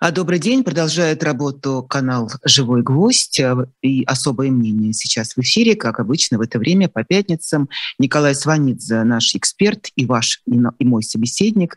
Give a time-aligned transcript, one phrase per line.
[0.00, 0.64] А добрый день.
[0.64, 6.40] Продолжает работу канал «Живой гвоздь» э, и «Особое мнение» сейчас в эфире, как обычно, в
[6.40, 7.68] это время по пятницам.
[7.98, 11.76] Николай Сванидзе, наш эксперт и ваш, и мой собеседник.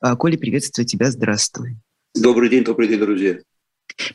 [0.00, 1.12] А, Коля, приветствую тебя.
[1.12, 1.76] Здравствуй.
[2.16, 3.38] Добрый день, добрый день, друзья.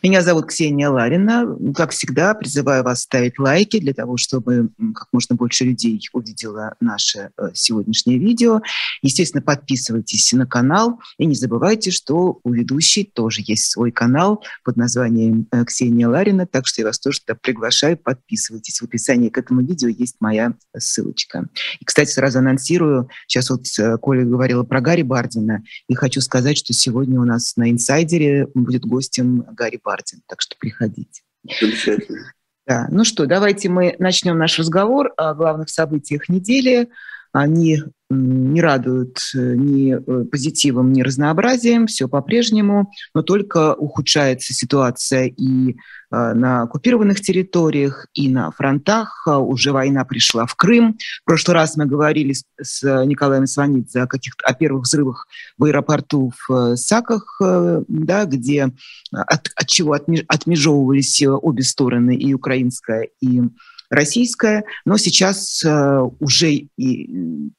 [0.02, 1.46] Меня зовут Ксения Ларина.
[1.76, 7.32] Как всегда, призываю вас ставить лайки для того, чтобы как можно больше людей увидело наше
[7.38, 8.62] э, сегодняшнее видео.
[9.02, 14.78] Естественно, подписывайтесь на канал и не забывайте, что у ведущей тоже есть свой канал под
[14.78, 18.80] названием э, Ксения Ларина, так что я вас тоже приглашаю, подписывайтесь.
[18.82, 21.48] В описании к этому видео есть моя ссылочка.
[21.80, 26.58] И, кстати, сразу анонсирую, сейчас вот э, Коля говорила про Гарри Бардина, и хочу сказать,
[26.58, 31.24] что сегодня у нас на инсайдере будет гостем Гарри Гарри Бардин, так что приходите.
[31.60, 32.34] Замечательно.
[32.66, 32.88] Да.
[32.90, 36.90] Ну что, давайте мы начнем наш разговор о главных событиях недели.
[37.34, 45.26] Они не радуют э, ни э, позитивом, ни разнообразием, все по-прежнему, но только ухудшается ситуация
[45.26, 45.76] и э,
[46.12, 49.28] на оккупированных территориях, и на фронтах.
[49.28, 50.98] Уже война пришла в Крым.
[51.22, 56.32] В прошлый раз мы говорили с Николаем Сванидзе о, каких о первых взрывах в аэропорту
[56.48, 58.72] в Саках, да, где
[59.12, 63.42] от, от чего отмежевывались обе стороны, и украинская, и
[63.90, 67.52] российская, но сейчас э, уже и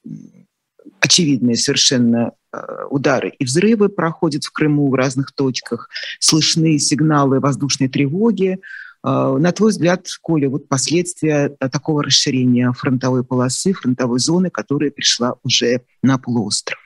[1.00, 2.58] очевидные совершенно э,
[2.90, 5.88] удары и взрывы проходят в Крыму в разных точках,
[6.20, 8.58] слышны сигналы воздушной тревоги.
[9.04, 15.36] Э, на твой взгляд, Коля, вот последствия такого расширения фронтовой полосы, фронтовой зоны, которая пришла
[15.42, 16.78] уже на полуостров?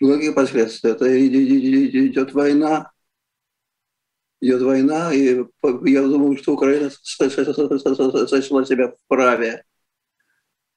[0.00, 0.92] Какие последствия?
[0.92, 2.90] Это идет война,
[4.40, 5.44] идет война, и
[5.84, 9.64] я думаю, что Украина сочла себя вправе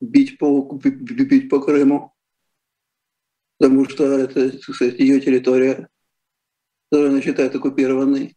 [0.02, 2.14] бить по, бить по Крыму,
[3.58, 5.88] потому что это, кстати, ее территория,
[6.90, 8.36] которую она считает оккупированной.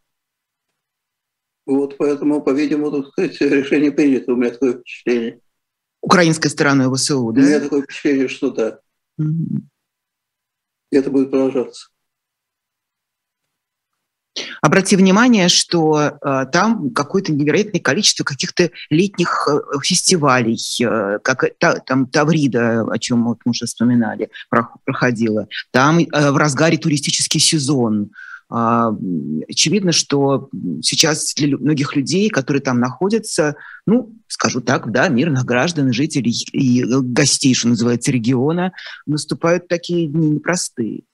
[1.67, 5.41] Вот, поэтому, по-видимому, тут сказать, решение принято, у меня такое впечатление.
[6.01, 7.41] Украинской стороной ВСУ, да?
[7.41, 8.81] У меня такое впечатление, что да.
[9.21, 9.63] Mm-hmm.
[10.93, 11.89] И это будет продолжаться.
[14.61, 21.77] Обрати внимание, что э, там какое-то невероятное количество каких-то летних э, фестивалей, э, как та,
[21.77, 24.29] там Таврида, о чем вот мы уже вспоминали,
[24.85, 25.49] проходила.
[25.71, 28.11] Там э, в разгаре туристический сезон.
[28.53, 28.91] Э,
[29.49, 30.51] очевидно, что
[30.83, 36.85] сейчас для многих людей, которые там находятся, ну, скажу так, да, мирных граждан, жителей и
[36.85, 38.73] гостей, что называется, региона,
[39.07, 41.05] наступают такие дни непростые.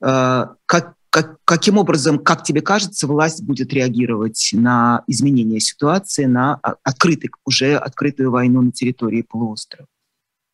[0.00, 6.58] Э, как как, каким образом, как тебе кажется, власть будет реагировать на изменение ситуации, на
[6.82, 9.86] открытый, уже открытую войну на территории полуострова?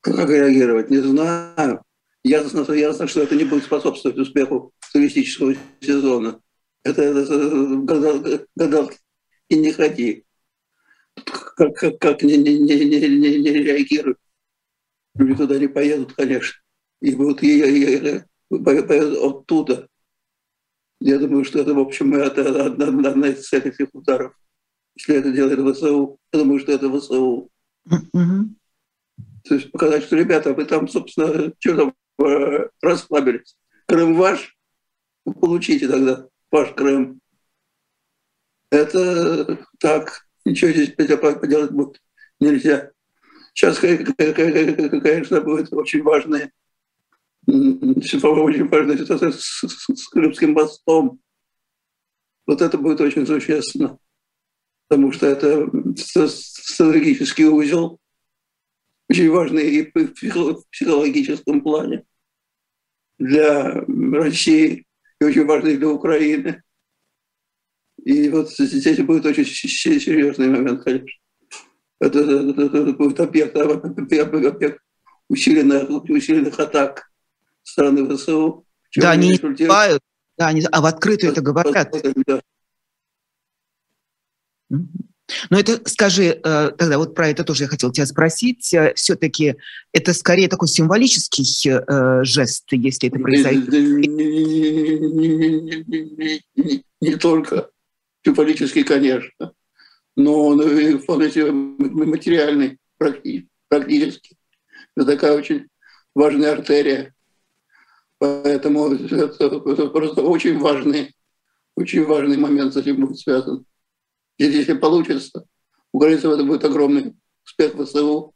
[0.01, 1.85] Как реагировать, не знаю.
[2.25, 6.41] Ясно, ясно, что это не будет способствовать успеху туристического сезона.
[6.83, 8.99] Это, это гадалки
[9.49, 10.25] и не ходи.
[11.25, 14.19] Как, как, как не, не, не, не, не, не реагируют.
[15.15, 16.61] Люди туда не поедут, конечно.
[17.01, 19.88] И будут и, и, и, поедут оттуда.
[21.01, 24.35] Я думаю, что это, в общем, это одна, одна из целей этих ударов.
[24.97, 27.51] Если это делает ВСУ, я думаю, что это ВСУ.
[27.89, 28.45] Mm-hmm.
[29.45, 31.95] То есть показать, что, ребята, вы там, собственно, что там,
[32.83, 33.57] расслабились.
[33.87, 34.57] Крым ваш,
[35.25, 37.21] получите тогда ваш Крым.
[38.71, 42.03] Это так, ничего здесь поделать будет
[42.41, 42.91] нельзя.
[43.55, 46.53] Сейчас, конечно, будет очень важное
[47.49, 51.21] очень важная ситуация с, с, с Крымским мостом.
[52.47, 53.99] Вот это будет очень существенно,
[54.89, 57.99] потому что это стратегический узел,
[59.09, 60.15] очень важный и в
[60.71, 62.05] психологическом плане
[63.19, 64.87] для России
[65.21, 66.63] и очень важный для Украины.
[68.05, 71.09] И вот здесь будет очень серьезный момент, конечно.
[72.01, 74.81] Это, это, это будет объект, объект,
[75.29, 77.08] усиленных, усиленных атак
[77.69, 78.65] стороны ВСУ.
[78.97, 80.03] Да, они не бывают,
[80.37, 81.95] да, они, а в открытую это говорят.
[82.27, 82.41] Да.
[85.51, 88.73] Но это, скажи, э, тогда вот про это тоже я хотела тебя спросить.
[88.73, 89.57] Э, Все-таки
[89.93, 93.69] это скорее такой символический э, жест, если это произойдет?
[97.01, 97.71] Не, только
[98.25, 99.53] символический, конечно,
[100.17, 104.37] но он вполне материальный практически.
[104.97, 105.69] Это такая очень
[106.15, 107.15] важная артерия
[108.19, 111.15] Поэтому это просто очень важный,
[111.77, 113.65] очень важный момент с этим будет связан.
[114.39, 115.45] Если, если получится,
[115.93, 118.35] у украинцев это будет огромный успех ВСУ,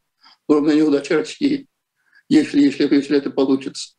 [0.49, 1.67] огромная неудача России,
[2.29, 3.95] если, если, если это получится.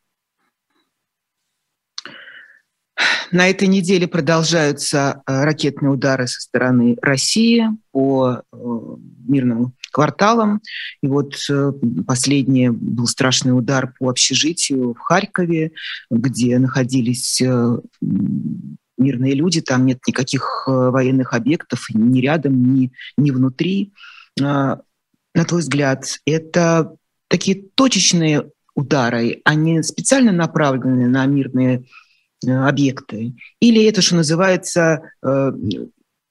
[3.31, 8.55] На этой неделе продолжаются э, ракетные удары со стороны России по э,
[9.27, 10.61] мирным кварталам.
[11.01, 11.71] И вот э,
[12.05, 15.71] последний был страшный удар по общежитию в Харькове,
[16.09, 17.41] где находились
[18.97, 23.93] мирные люди, там нет никаких военных объектов ни рядом, ни, ни внутри.
[24.41, 24.79] А,
[25.33, 26.95] на твой взгляд, это
[27.27, 31.85] такие точечные удары, они специально направлены на мирные
[32.45, 33.33] Э, объекты.
[33.59, 35.51] Или это, что называется, э,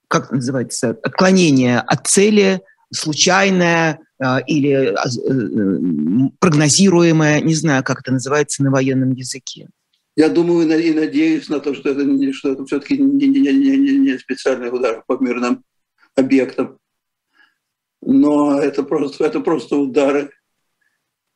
[0.07, 2.61] как называется, отклонение от цели,
[2.93, 4.95] случайное э, или
[6.39, 9.69] прогнозируемое, не знаю, как это называется на военном языке.
[10.15, 14.19] Я думаю и надеюсь на то, что это, что это все-таки не, не, не, не
[14.19, 15.63] специальный удар по мирным
[16.15, 16.77] объектам.
[18.01, 20.31] Но это просто, это просто удары,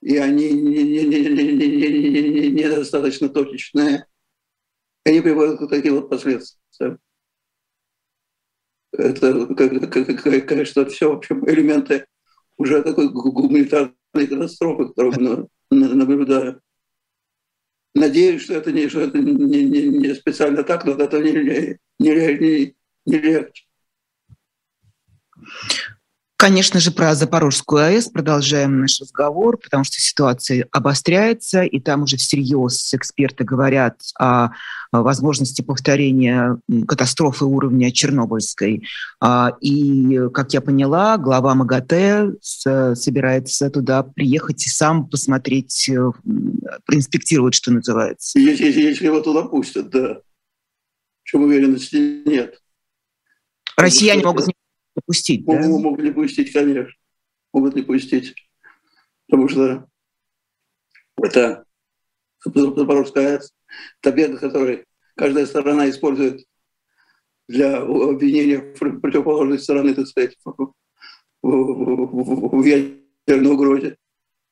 [0.01, 4.05] и они недостаточно не, не, не, не, не точечные
[5.07, 6.99] они приводят к таким вот последствиям.
[8.91, 12.05] Это, конечно, все, в общем, элементы
[12.57, 16.61] уже такой гуманитарной катастрофы, которую мы наблюдаем.
[17.93, 21.77] Надеюсь, что это не, что это не, не, не специально так, но это не, не,
[21.99, 22.75] не,
[23.05, 23.65] не легче.
[26.39, 32.17] Конечно же, про Запорожскую АЭС продолжаем наш разговор, потому что ситуация обостряется, и там уже
[32.17, 34.49] всерьез эксперты говорят о
[34.91, 38.83] возможности повторения катастрофы уровня Чернобыльской.
[39.19, 46.11] А, и, как я поняла, глава МАГАТЭ собирается туда приехать и сам посмотреть, э,
[46.85, 48.37] проинспектировать, что называется.
[48.37, 50.19] Если, если, если его туда пустят, да.
[51.23, 52.61] Чем уверенности нет.
[53.75, 54.45] Россияне могут
[55.05, 55.67] пустить, да?
[55.67, 56.93] Могут не пустить, конечно.
[57.53, 58.35] Могут не пустить.
[59.27, 59.87] Потому что
[61.17, 61.65] это
[62.45, 63.53] Запорожская АЭС,
[64.01, 64.85] это объект, который
[65.15, 66.45] каждая сторона использует
[67.47, 70.73] для обвинения противоположной стороны, так сказать, в,
[71.41, 73.97] в, ядерной угрозе,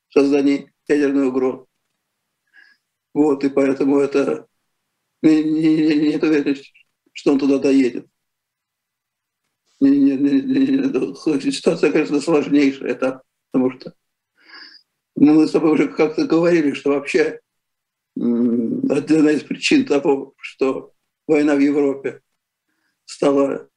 [0.10, 1.66] в создании ядерной угрозы.
[3.14, 4.48] Вот, и поэтому это
[5.22, 6.72] не, не, нет уверенности,
[7.14, 8.08] что он туда доедет.
[9.82, 13.94] Не, не, не, ситуация, конечно, сложнейшая, это потому что
[15.16, 17.40] ну, мы с тобой уже как-то говорили, что вообще
[18.16, 20.94] одна из причин того, что
[21.28, 22.22] война в Европе
[23.06, 23.70] стала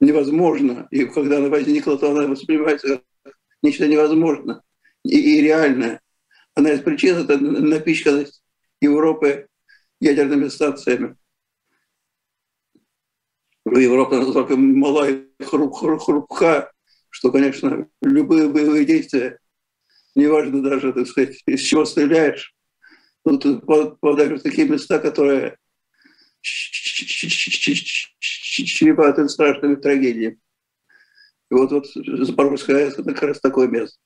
[0.00, 4.62] невозможна, и когда она возникла, то она воспринимается как нечто невозможное
[5.04, 6.00] и, и реальное.
[6.54, 8.42] Одна из причин– это напичканность
[8.80, 9.48] Европы
[10.00, 11.16] ядерными станциями.
[13.76, 16.72] Европа настолько мала и хруп, хруп, хрупка,
[17.10, 19.38] что, конечно, любые боевые действия,
[20.14, 22.54] неважно даже, так сказать, из чего стреляешь,
[23.24, 25.56] ну, ты попадаешь в такие места, которые
[28.20, 30.38] чреваты страшными трагедиями.
[31.50, 33.98] И вот, вот Запорожская это как раз такое место.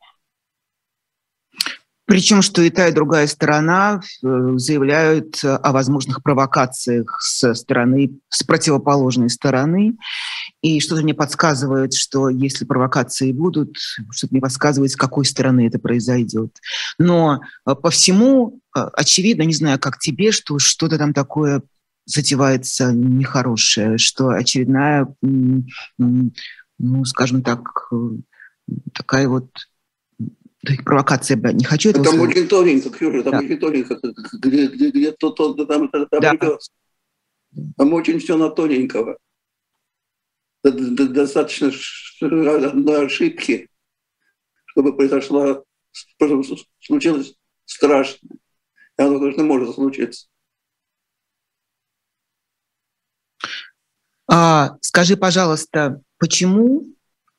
[2.12, 8.42] Причем, что и та, и другая сторона э, заявляют о возможных провокациях со стороны, с
[8.42, 9.96] противоположной стороны.
[10.60, 13.78] И что-то мне подсказывает, что если провокации будут,
[14.10, 16.54] что-то мне подсказывает, с какой стороны это произойдет.
[16.98, 21.62] Но э, по всему э, очевидно, не знаю, как тебе, что что-то там такое
[22.04, 27.90] затевается нехорошее, что очередная, ну, скажем так,
[28.92, 29.48] такая вот
[30.84, 33.56] провокация, не хочу этого Там очень тоненько, Ксюша, там да.
[33.56, 34.00] тоненько,
[34.32, 36.36] где, где, где то, то, там, там да.
[37.76, 39.18] Там очень все на тоненького.
[40.62, 41.72] Достаточно
[42.20, 43.68] одной ошибки,
[44.66, 45.62] чтобы произошла,
[46.80, 48.38] случилось страшное.
[48.98, 50.28] И оно, конечно, может случиться.
[54.28, 56.86] А, скажи, пожалуйста, почему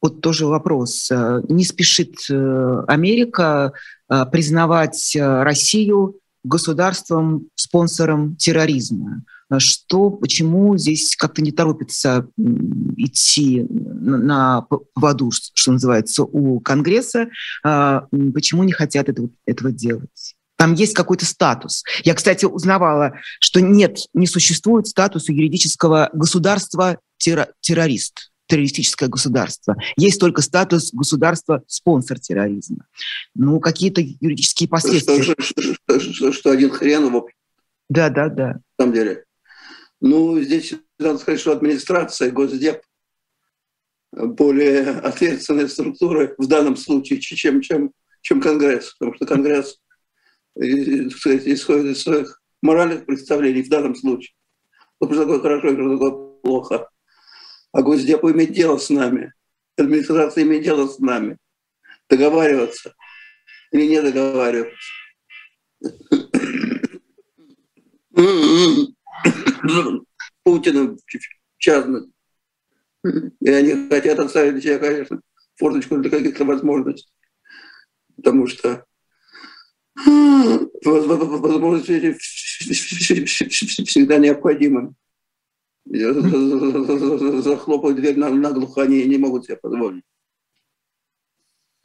[0.03, 1.09] вот тоже вопрос.
[1.09, 3.71] Э, не спешит э, Америка
[4.09, 9.23] э, признавать Россию государством, спонсором терроризма.
[9.59, 12.27] Что, почему здесь как-то не торопится
[12.97, 17.27] идти на воду, что называется, у Конгресса?
[17.61, 20.35] Почему не хотят этого, этого делать?
[20.57, 21.83] Там есть какой-то статус.
[22.03, 26.97] Я, кстати, узнавала, что нет, не существует статуса юридического государства
[27.61, 29.75] террорист террористическое государство.
[29.97, 32.85] Есть только статус государства-спонсор терроризма.
[33.33, 35.23] Ну, какие-то юридические последствия.
[35.23, 37.25] Что, что, что, что, что один хрен, в
[37.89, 38.47] Да, да, да.
[38.47, 39.23] На самом деле.
[40.01, 42.81] Ну, здесь надо сказать, что администрация, Госдеп
[44.11, 47.91] более ответственные структуры в данном случае, чем, чем,
[48.21, 48.93] чем Конгресс.
[48.99, 49.79] Потому что Конгресс
[50.55, 54.35] сказать, исходит из своих моральных представлений в данном случае.
[55.01, 56.11] что такое хорошо что такое
[56.43, 56.89] плохо.
[57.73, 59.33] А Госдеп иметь дело с нами.
[59.77, 61.37] Администрация имеет дело с нами.
[62.07, 62.93] Договариваться
[63.71, 64.77] или не договариваться.
[70.43, 72.11] Путина в частности.
[73.41, 75.19] И они хотят оставить себя, конечно,
[75.55, 77.11] форточку для каких-то возможностей.
[78.15, 78.85] Потому что
[80.85, 82.13] возможности
[83.83, 84.93] всегда необходимы.
[87.43, 90.03] Захлопать дверь наглухо они не могут себе позволить.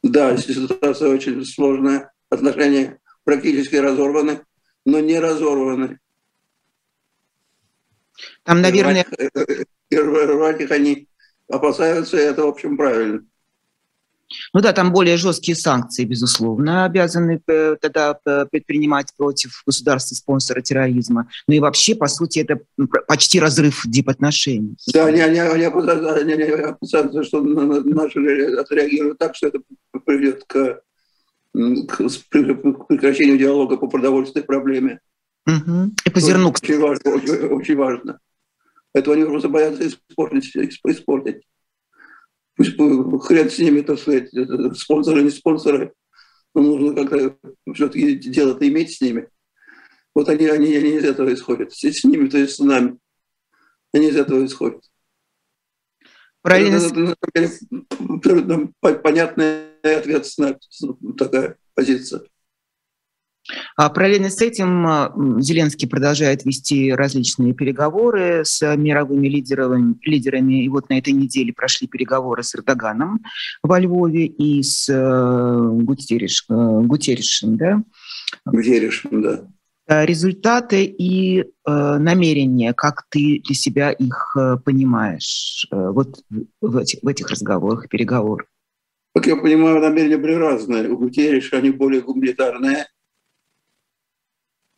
[0.01, 4.41] Да, ситуация очень сложная, отношения практически разорваны,
[4.83, 5.99] но не разорваны.
[8.43, 9.05] Там, наверное...
[9.91, 11.07] И рвать их они
[11.47, 13.25] опасаются, и это, в общем, правильно.
[14.53, 21.29] Ну да, там более жесткие санкции, безусловно, обязаны э, тогда э, предпринимать против государства-спонсора терроризма.
[21.47, 22.59] Ну и вообще, по сути, это
[23.07, 24.75] почти разрыв дипотношений.
[24.93, 28.19] Да, они, они, они, они, они опасаются, что наши
[28.59, 29.59] отреагируют так, что это
[30.05, 30.81] приведет к,
[31.53, 34.99] к прекращению диалога по продовольственной проблеме.
[35.47, 35.91] Угу.
[36.05, 36.49] И по зерну.
[36.49, 38.19] Очень важно, очень, очень важно.
[38.93, 40.55] Этого они просто боятся испортить.
[40.55, 41.43] испортить.
[42.59, 44.31] Пусть хрен с ними, так сказать,
[44.77, 45.93] спонсоры, не спонсоры.
[46.53, 47.37] Но нужно как-то
[47.73, 49.29] все-таки дело-то иметь с ними.
[50.13, 51.71] Вот они, они, они из этого исходят.
[51.71, 52.97] С ними, то есть с нами.
[53.93, 54.83] Они из этого исходят.
[56.41, 56.75] Правильно.
[56.75, 57.49] Это, это,
[58.25, 60.59] это, это понятная и ответственная
[61.17, 62.23] такая позиция.
[63.75, 70.63] А параллельно с этим а, Зеленский продолжает вести различные переговоры с мировыми лидерами, лидерами.
[70.63, 73.21] И вот на этой неделе прошли переговоры с Эрдоганом
[73.63, 77.57] во Львове и с э, Гутериш, э, Гутеришем.
[77.57, 77.83] Да?
[78.45, 79.47] Гутеришем, да.
[80.05, 86.19] Результаты и э, намерения, как ты для себя их э, понимаешь вот
[86.61, 88.45] в этих, в этих разговорах, переговорах?
[89.15, 90.89] Как я понимаю, намерения были разные.
[90.89, 92.85] У Гутериша они более гуманитарные,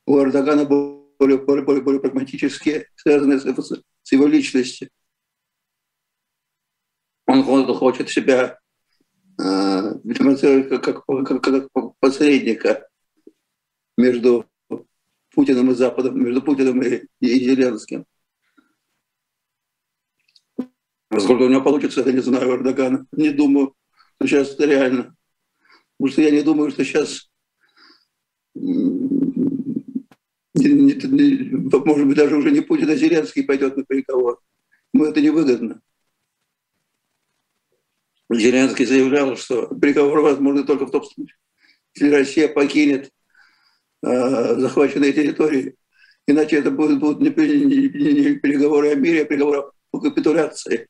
[0.06, 4.90] у Эрдогана более, более, более, более прагматические, связанные с, с его личностью.
[7.28, 8.60] Он хочет себя
[9.40, 12.88] э, демонстрировать как, как, как посредника
[13.98, 14.46] между
[15.34, 18.06] Путиным и Западом, между Путиным и, и Зеленским.
[21.20, 23.06] Сколько у него получится, я не знаю, Эрдогана.
[23.12, 23.76] Не думаю,
[24.16, 25.16] что сейчас это реально.
[25.98, 27.30] Потому что я не думаю, что сейчас
[30.54, 34.38] может быть, даже уже не Путин, а Зеленский пойдет на переговоры.
[34.94, 35.82] Ему это невыгодно.
[38.30, 41.36] Зеленский заявлял, что переговоры возможны только в том случае,
[41.96, 43.12] если Россия покинет
[44.04, 45.76] э, захваченные территории.
[46.28, 50.88] Иначе это будут, будут не, не, не переговоры о мире, а переговоры о капитуляции.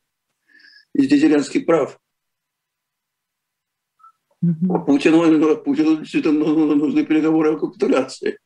[0.94, 1.98] И здесь Зеленский прав.
[4.44, 4.84] Mm-hmm.
[4.84, 8.38] Путину, Путину действительно нужны переговоры о капитуляции.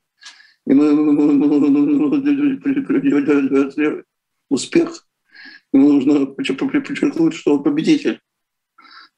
[0.66, 0.92] И мы,
[4.49, 5.06] успех.
[5.73, 8.20] Ему нужно подчеркнуть, что он победитель.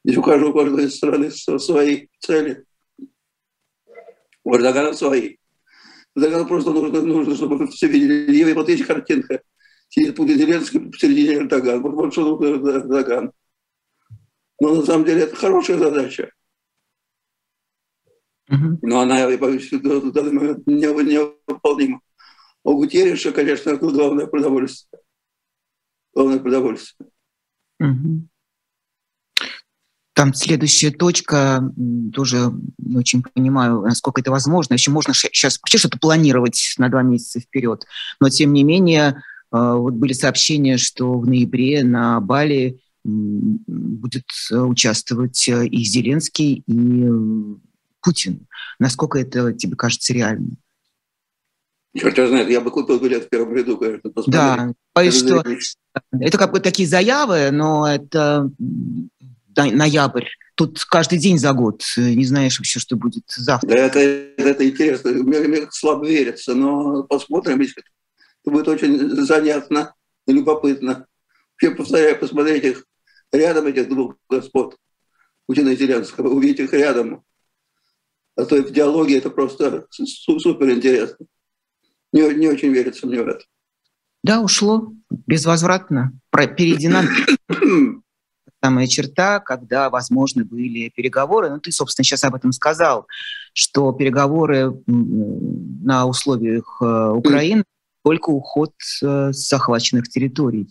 [0.03, 2.65] Здесь у каждого, у каждой страны свои цели.
[4.43, 5.37] У Эрдогана свои.
[6.15, 8.35] Эрдогану просто нужно, нужно, чтобы все видели.
[8.35, 9.41] И вот есть картинка.
[9.89, 11.81] Сидит Путин Зеленский посередине Эрдоган.
[11.81, 13.31] Вот, вот что такое Эрдоган.
[14.61, 16.31] Но на самом деле это хорошая задача.
[18.49, 22.01] Но она, я боюсь, в данный момент невыполнима.
[22.63, 25.01] А у Гутерриша, конечно, это главное продовольствие.
[26.13, 27.09] Главное продовольствие.
[30.13, 31.71] Там следующая точка,
[32.13, 34.73] тоже не очень понимаю, насколько это возможно.
[34.73, 37.85] Еще можно сейчас вообще что-то планировать на два месяца вперед.
[38.19, 45.47] Но, тем не менее, а, вот были сообщения, что в ноябре на Бали будет участвовать
[45.47, 47.07] и Зеленский, и
[48.01, 48.47] Путин.
[48.79, 50.57] Насколько это тебе кажется реальным?
[51.97, 54.33] Черт знает, я бы купил билет в первом ряду, конечно, посмотреть.
[54.33, 55.43] Да, боюсь, что
[56.11, 58.49] это как бы такие заявы, но это
[59.55, 60.25] ноябрь.
[60.55, 61.83] Тут каждый день за год.
[61.97, 63.67] Не знаешь вообще, что будет завтра.
[63.67, 65.11] Да, это, это интересно.
[65.11, 67.61] Мне, мне слабо верится, но посмотрим.
[67.61, 67.81] Это
[68.45, 69.95] будет очень занятно
[70.27, 71.07] и любопытно.
[71.61, 72.85] Я повторяю, посмотреть их
[73.31, 74.77] рядом, этих двух господ,
[75.47, 77.23] Путина и Зеленского, увидеть их рядом.
[78.39, 81.25] А то в диалоге это просто супер интересно.
[82.13, 83.43] Не, не очень верится мне в это.
[84.23, 86.13] Да, ушло безвозвратно.
[86.31, 87.03] Перейдена
[88.63, 91.49] самая черта, когда возможны были переговоры.
[91.49, 93.07] Ну, ты, собственно, сейчас об этом сказал,
[93.53, 97.65] что переговоры на условиях э, Украины
[98.05, 100.69] только уход с захваченных территорий.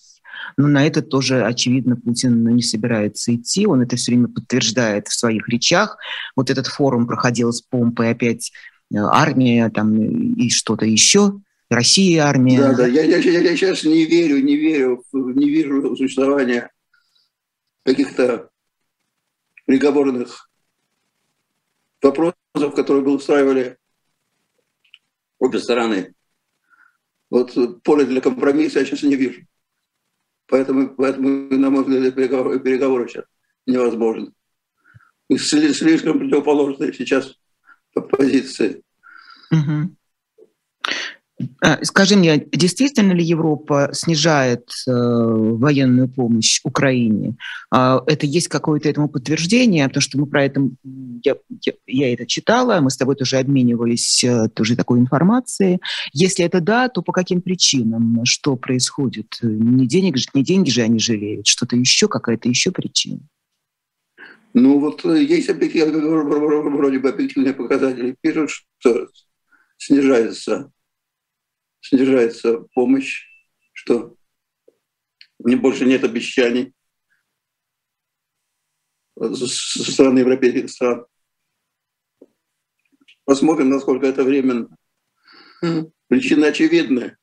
[0.57, 3.67] Но на это тоже, очевидно, Путин не собирается идти.
[3.67, 5.99] Он это все время подтверждает в своих речах.
[6.37, 8.53] Вот этот форум проходил с помпой опять
[8.95, 9.99] армия там,
[10.35, 11.41] и что-то еще.
[11.71, 12.61] Россия армия.
[12.61, 12.87] Да, да.
[12.87, 16.71] Я, я, я, я сейчас не верю, не верю, не вижу существования
[17.85, 18.51] каких-то
[19.67, 20.51] переговорных
[22.01, 23.77] вопросов, которые бы устраивали
[25.39, 26.15] обе стороны.
[27.31, 29.43] Вот поле для компромисса я сейчас не вижу.
[30.49, 33.25] Поэтому, поэтому на мой взгляд, переговоры, переговоры сейчас
[33.67, 34.33] невозможны.
[35.37, 37.35] Слишком противоположные сейчас
[37.93, 38.83] позиции.
[39.51, 39.97] Угу.
[41.61, 47.37] А, скажи мне, действительно ли Европа снижает э, военную помощь Украине?
[47.73, 50.69] Э, это есть какое-то этому подтверждение, потому что мы про это,
[51.25, 55.81] я, я, я это читала, мы с тобой тоже обменивались э, тоже такой информацией.
[56.13, 58.21] Если это да, то по каким причинам?
[58.25, 59.39] Что происходит?
[59.43, 63.21] Не, денег, не деньги же они жалеют, что-то еще, какая-то еще причина?
[64.55, 68.17] Ну вот э, есть объективные, вроде бы объективные показатели.
[68.21, 69.07] Пишут, что
[69.77, 70.73] снижается
[71.81, 73.27] снижается помощь,
[73.73, 74.17] что
[75.39, 76.75] не больше нет обещаний
[79.17, 81.07] со стороны европейских стран.
[83.25, 84.69] Посмотрим, насколько это временно.
[86.09, 87.17] Причины очевидны.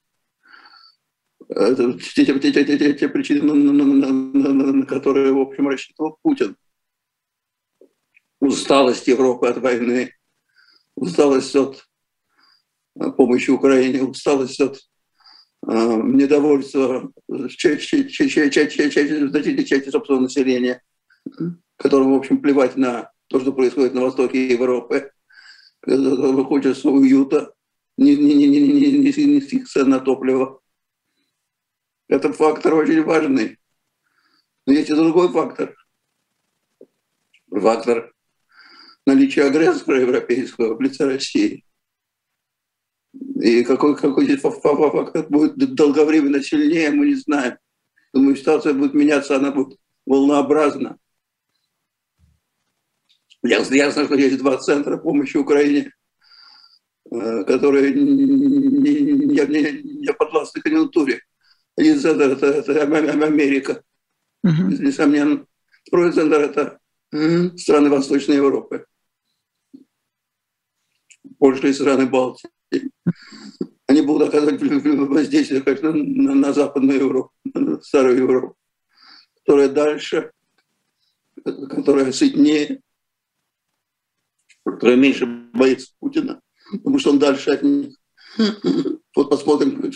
[1.47, 6.17] Это те, те, те, те, те, причины, на, на, на, на которые, в общем, рассчитывал
[6.21, 6.57] Путин.
[8.39, 10.13] Усталость Европы от войны,
[10.95, 11.87] усталость от
[13.17, 14.79] помощи Украине, усталость от
[15.65, 20.81] недовольства значительной части собственного населения,
[21.77, 25.11] которому, в общем, плевать на то, что происходит на востоке Европы,
[25.81, 27.53] которому хочется уюта,
[27.97, 30.59] не, не, не, не, не, не, не цен на топливо.
[32.07, 33.57] Это фактор очень важный.
[34.67, 35.75] Но есть и другой фактор.
[37.49, 38.13] Фактор
[39.05, 41.63] наличия агрессора европейского в лице России.
[43.41, 47.57] И какой, какой здесь фактор будет долговременно сильнее, мы не знаем.
[48.13, 50.97] Думаю, ситуация будет меняться, она будет волнообразна.
[53.43, 55.91] Ясно, что есть два центра помощи Украине,
[57.11, 61.19] э, которые не, не, не, не подвластны конъюнктуре.
[61.77, 63.83] Один центр– это, это Америка,
[64.45, 64.81] uh-huh.
[64.81, 65.45] несомненно.
[65.85, 66.79] Второй центр– это
[67.57, 68.85] страны Восточной Европы.
[71.45, 72.49] Польша и страны Балтии.
[73.85, 78.55] Они будут оказывать воздействие, конечно, на, на Западную Европу, на Старую Европу,
[79.35, 80.31] которая дальше,
[81.43, 82.81] которая сытнее,
[84.65, 87.95] которая меньше боится Путина, потому что он дальше от них.
[89.15, 89.93] Вот посмотрим,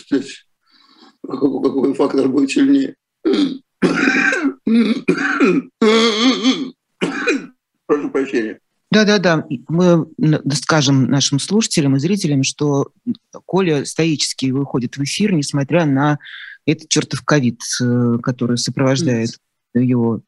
[1.26, 2.94] какой, какой фактор будет сильнее.
[7.86, 8.60] Прошу прощения.
[8.90, 10.08] Да-да-да, мы
[10.52, 12.92] скажем нашим слушателям и зрителям, что
[13.46, 16.18] Коля стоически выходит в эфир, несмотря на
[16.66, 19.30] этот чертов ковид, э, который сопровождает
[19.76, 19.82] mm.
[19.82, 20.22] его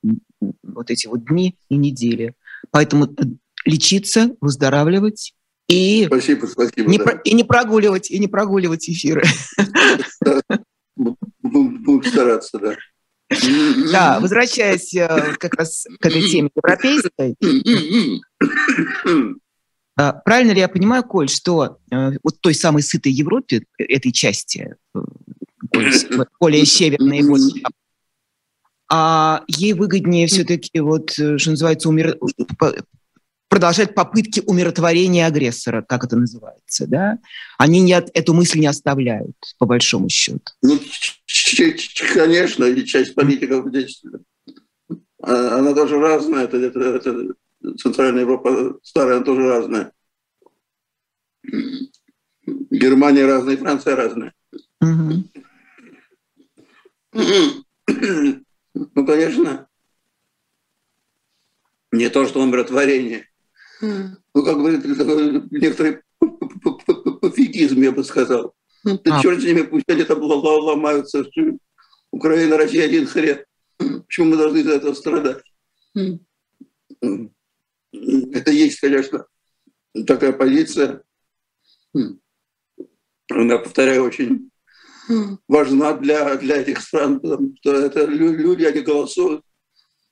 [0.62, 2.34] вот эти вот дни и недели.
[2.70, 3.22] Поэтому э,
[3.64, 5.34] лечиться, выздоравливать
[5.68, 7.04] и, спасибо, спасибо, не, да.
[7.04, 9.22] про, и не прогуливать, и не прогуливать эфиры.
[11.42, 12.76] Будем стараться, да.
[13.92, 17.36] Да, возвращаясь э, как раз к этой теме европейской,
[19.96, 24.74] а, правильно ли я понимаю, Коль, что э, вот той самой сытой Европе, этой части,
[24.94, 24.98] э,
[26.40, 27.22] более северной,
[28.90, 32.18] а ей выгоднее все-таки вот, что называется, умер
[33.52, 37.18] продолжать попытки умиротворения агрессора, как это называется, да?
[37.58, 40.40] Они не, эту мысль не оставляют, по большому счету.
[40.62, 40.80] Ну,
[42.14, 44.02] конечно, часть политиков здесь,
[45.22, 47.34] а, она тоже разная, это, это, это
[47.76, 49.92] Центральная Европа старая, она тоже разная.
[52.46, 54.32] Германия разная, Франция разная.
[54.80, 55.24] Угу.
[58.94, 59.68] Ну, конечно,
[61.92, 63.26] не то, что умиротворение,
[63.82, 66.02] ну, как говорит некоторый
[67.20, 68.54] пофигизм, я бы сказал.
[68.84, 69.22] Да а.
[69.22, 71.24] черт с ними, пусть они там ломаются.
[72.10, 73.44] Украина, Россия один хрен.
[73.78, 75.42] Почему мы должны из-за этого страдать?
[77.92, 79.26] Это есть, конечно,
[80.06, 81.02] такая позиция.
[83.30, 84.50] Она, повторяю, очень
[85.48, 89.44] важна для, для этих стран, потому что это люди, они голосуют,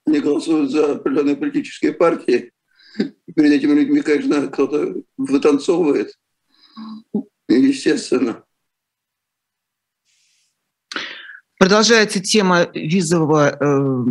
[0.06, 2.52] они голосуют за определенные политические партии,
[3.34, 6.14] перед этими людьми, конечно, кто-то вытанцовывает.
[7.48, 8.44] естественно.
[11.58, 14.04] Продолжается тема визового э,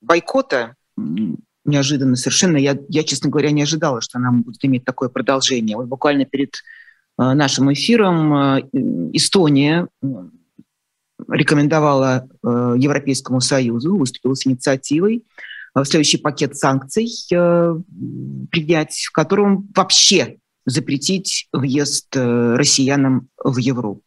[0.00, 0.74] бойкота.
[1.64, 2.56] Неожиданно совершенно.
[2.56, 5.76] Я, я, честно говоря, не ожидала, что она будет иметь такое продолжение.
[5.76, 6.58] Вот буквально перед э,
[7.16, 8.68] нашим эфиром э,
[9.12, 9.86] Эстония
[11.28, 15.49] рекомендовала э, Европейскому Союзу, выступила с инициативой э,
[15.84, 17.74] следующий пакет санкций э,
[18.50, 24.02] принять, в котором вообще запретить въезд э, россиянам в Европу.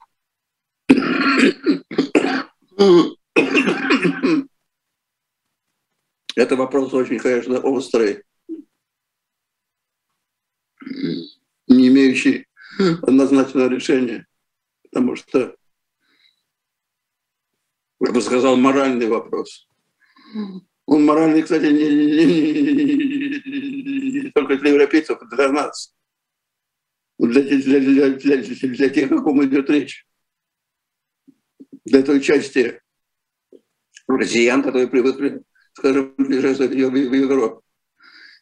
[6.35, 8.23] Это вопрос очень, конечно, острый,
[11.67, 12.47] не имеющий
[13.03, 14.25] однозначного решения,
[14.83, 15.55] потому что,
[17.99, 19.67] я бы сказал, моральный вопрос.
[20.93, 22.25] Он моральный, кстати, не, не,
[24.21, 25.91] не, только для европейцев, а для нас,
[27.17, 30.05] для, для, для, для, для тех, о ком идет речь
[31.83, 32.79] для той части
[34.07, 35.41] россиян, которые привыкли,
[35.73, 37.63] скажем, ближайшее в Европу.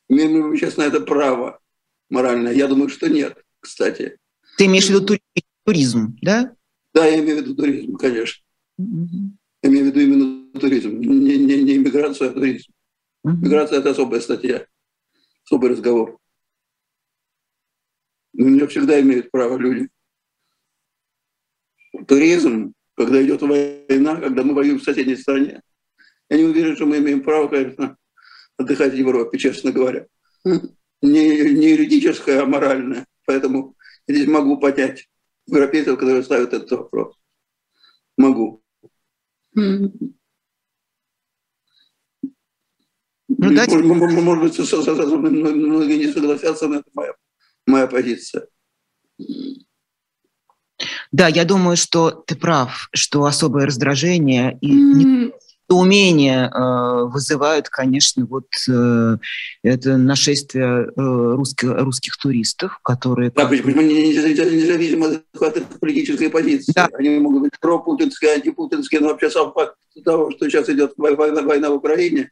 [0.10, 1.62] Имеем ли сейчас на это право
[2.10, 2.52] моральное?
[2.52, 4.18] Я думаю, что нет, кстати.
[4.58, 5.18] Ты имеешь в виду
[5.64, 6.54] туризм, да?
[6.94, 8.44] Да, я имею в виду туризм, конечно.
[8.78, 9.38] Угу.
[9.64, 12.72] Я имею в виду именно туризм, не, не, не иммиграцию, а туризм.
[13.24, 13.38] Угу.
[13.38, 14.66] Миграция– это особая статья,
[15.46, 16.18] особый разговор.
[18.34, 19.90] Но у нее всегда имеют право люди.
[22.08, 25.62] Туризм когда идет война, когда мы воюем в соседней стране.
[26.30, 27.98] Я не уверен, что мы имеем право, конечно,
[28.58, 30.08] отдыхать в Европе, честно говоря.
[30.44, 30.60] Не,
[31.02, 33.06] не юридическое, а моральное.
[33.26, 33.76] Поэтому
[34.08, 35.10] я здесь могу понять
[35.48, 37.16] европейцев, которые ставят этот вопрос.
[38.18, 38.64] Могу.
[43.38, 43.78] Ну, дайте...
[43.78, 44.60] может, может быть,
[45.32, 47.14] многие не согласятся, но это моя,
[47.66, 48.48] моя позиция.
[51.12, 55.34] Да, я думаю, что ты прав, что особое раздражение и mm.
[55.70, 59.18] умение э, вызывают, конечно, вот э,
[59.64, 63.32] это нашествие э, русских, русских туристов, которые...
[63.32, 66.72] Да, почему независимо от политической позиции.
[66.74, 66.90] Да.
[66.94, 71.70] Они могут быть пропутинские, антипутинские, но вообще сам факт того, что сейчас идет война, война
[71.70, 72.32] в Украине,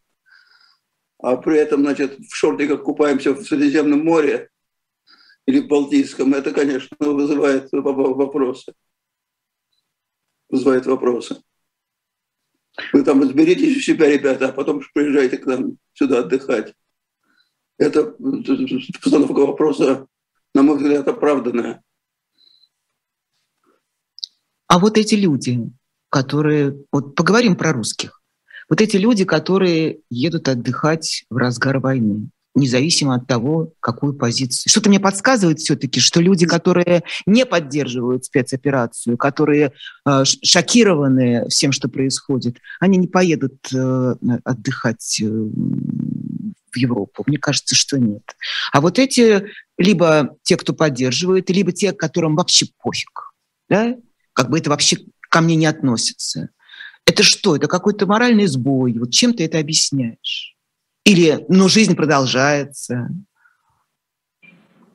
[1.19, 4.49] а при этом, значит, в шортиках купаемся в Средиземном море,
[5.45, 8.73] или Балтийском, это, конечно, вызывает вопросы.
[10.47, 11.41] Вызывает вопросы.
[12.93, 16.73] Вы там разберитесь у себя, ребята, а потом приезжайте к нам сюда отдыхать.
[17.77, 18.15] Это
[19.01, 20.08] постановка вопроса,
[20.53, 21.84] на мой взгляд, оправданная.
[24.67, 25.60] А вот эти люди,
[26.10, 26.86] которые...
[26.91, 28.18] Вот поговорим про русских.
[28.69, 34.69] Вот эти люди, которые едут отдыхать в разгар войны независимо от того, какую позицию.
[34.69, 39.73] Что-то мне подсказывает все-таки, что люди, которые не поддерживают спецоперацию, которые
[40.05, 47.23] э, шокированы всем, что происходит, они не поедут э, отдыхать э, в Европу.
[47.27, 48.23] Мне кажется, что нет.
[48.71, 49.45] А вот эти
[49.77, 53.32] либо те, кто поддерживает, либо те, которым вообще пофиг,
[53.69, 53.95] да?
[54.34, 54.97] как бы это вообще
[55.29, 56.49] ко мне не относится.
[57.10, 57.56] Это что?
[57.56, 58.93] Это какой-то моральный сбой.
[59.00, 60.56] Вот чем ты это объясняешь?
[61.06, 63.10] Или, ну, жизнь продолжается?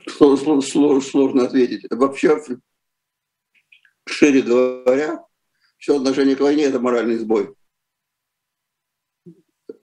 [0.06, 1.86] Сложно, ответить.
[1.90, 2.40] Вообще,
[4.06, 5.24] шире говоря,
[5.78, 7.52] все отношение к войне– это моральный сбой.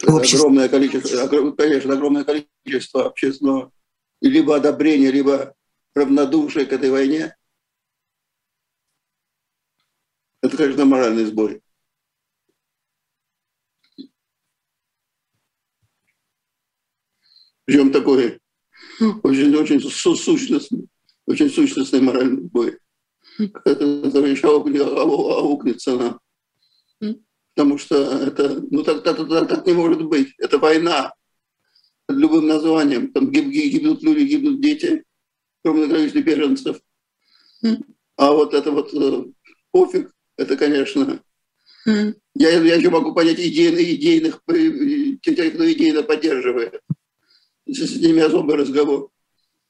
[0.08, 0.40] Общество.
[0.40, 3.74] Огромное количество, конечно, огромное количество общественного
[4.22, 5.54] либо одобрения, либо
[5.94, 7.36] равнодушия к этой войне.
[10.42, 11.62] Это, конечно, моральный сбой.
[17.72, 18.38] Причем такой
[19.24, 20.90] очень-очень сущностный,
[21.26, 22.78] очень сущностный моральный бой.
[23.64, 26.20] Это товарищ аукнется
[27.00, 27.16] нам.
[27.56, 30.34] Потому что это, ну так, так, так, так не может быть.
[30.38, 31.14] Это война
[32.08, 33.14] под любым названием.
[33.14, 35.06] Там гибнут люди, гибнут дети,
[35.64, 36.82] огромное количество беженцев.
[38.18, 39.24] А вот это вот э,
[39.72, 41.24] пофиг, это, конечно,
[41.86, 46.82] я, я еще могу понять идейных, идейных, э, тех, кто идейно поддерживает
[47.74, 49.10] с ними особый разговор.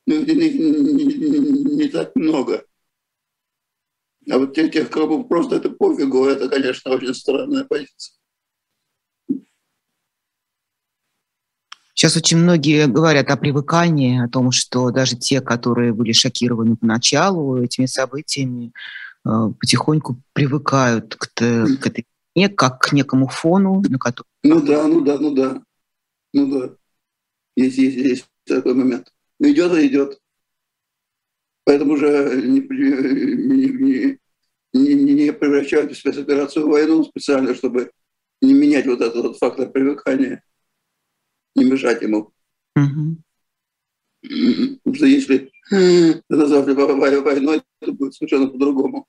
[0.08, 2.66] Но их не, не, не так много.
[4.30, 8.16] А вот тех, тех, кому просто это пофигу, это, конечно, очень странная позиция.
[11.94, 17.62] Сейчас очень многие говорят о привыкании, о том, что даже те, которые были шокированы поначалу
[17.62, 18.72] этими событиями,
[19.26, 24.28] э, потихоньку привыкают к, к этой не как к некому фону, на который...
[24.44, 25.62] Ну да, ну да, ну да.
[26.34, 26.76] Ну да.
[27.56, 29.14] Есть, есть, есть такой момент.
[29.40, 30.20] Но идет и идет.
[31.64, 34.18] Поэтому уже не, не,
[34.74, 37.92] не, не, превращают спецоперацию в войну специально, чтобы
[38.42, 40.44] не менять вот этот вот фактор привыкания,
[41.56, 42.34] не мешать ему.
[42.76, 43.18] Угу.
[44.22, 45.52] Потому что если
[46.30, 46.74] назвали
[47.20, 49.08] войной, это будет совершенно по-другому.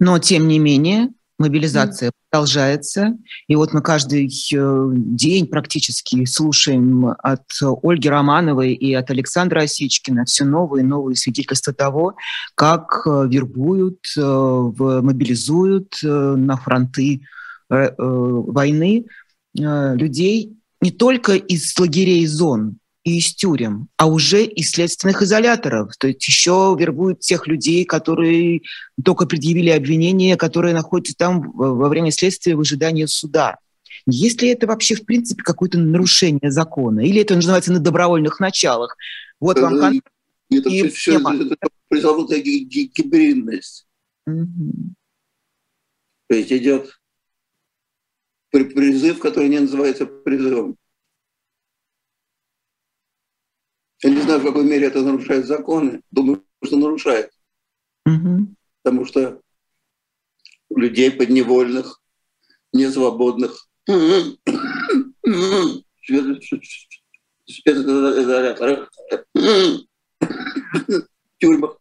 [0.00, 3.16] Но, тем не менее, мобилизация продолжается.
[3.46, 7.44] И вот мы каждый э, день практически слушаем от
[7.82, 12.16] Ольги Романовой и от Александра Осечкина все новые и новые свидетельства того,
[12.56, 17.20] как э, вербуют, э, мобилизуют на фронты
[17.68, 19.06] войны
[19.54, 25.94] людей не только из лагерей зон, и из тюрем, а уже из следственных изоляторов.
[25.98, 28.62] То есть еще вербуют тех людей, которые
[29.04, 33.58] только предъявили обвинения, которые находятся там во время следствия в ожидании суда.
[34.06, 37.00] Есть ли это вообще, в принципе, какое-то нарушение закона?
[37.00, 38.96] Или это называется на добровольных началах?
[39.38, 40.02] Вот вам кон...
[40.50, 41.56] Это и все, все это
[41.88, 43.86] пресловутая гибридность.
[44.26, 44.94] Угу.
[46.28, 46.98] То есть идет
[48.50, 50.76] призыв, который не называется призывом.
[54.04, 56.02] Я не знаю, в какой мере это нарушает законы.
[56.10, 57.30] Думаю, что нарушает.
[58.04, 58.54] Угу.
[58.82, 59.40] Потому что
[60.68, 62.02] людей подневольных,
[62.74, 63.66] несвободных,
[71.38, 71.80] тюрьмах.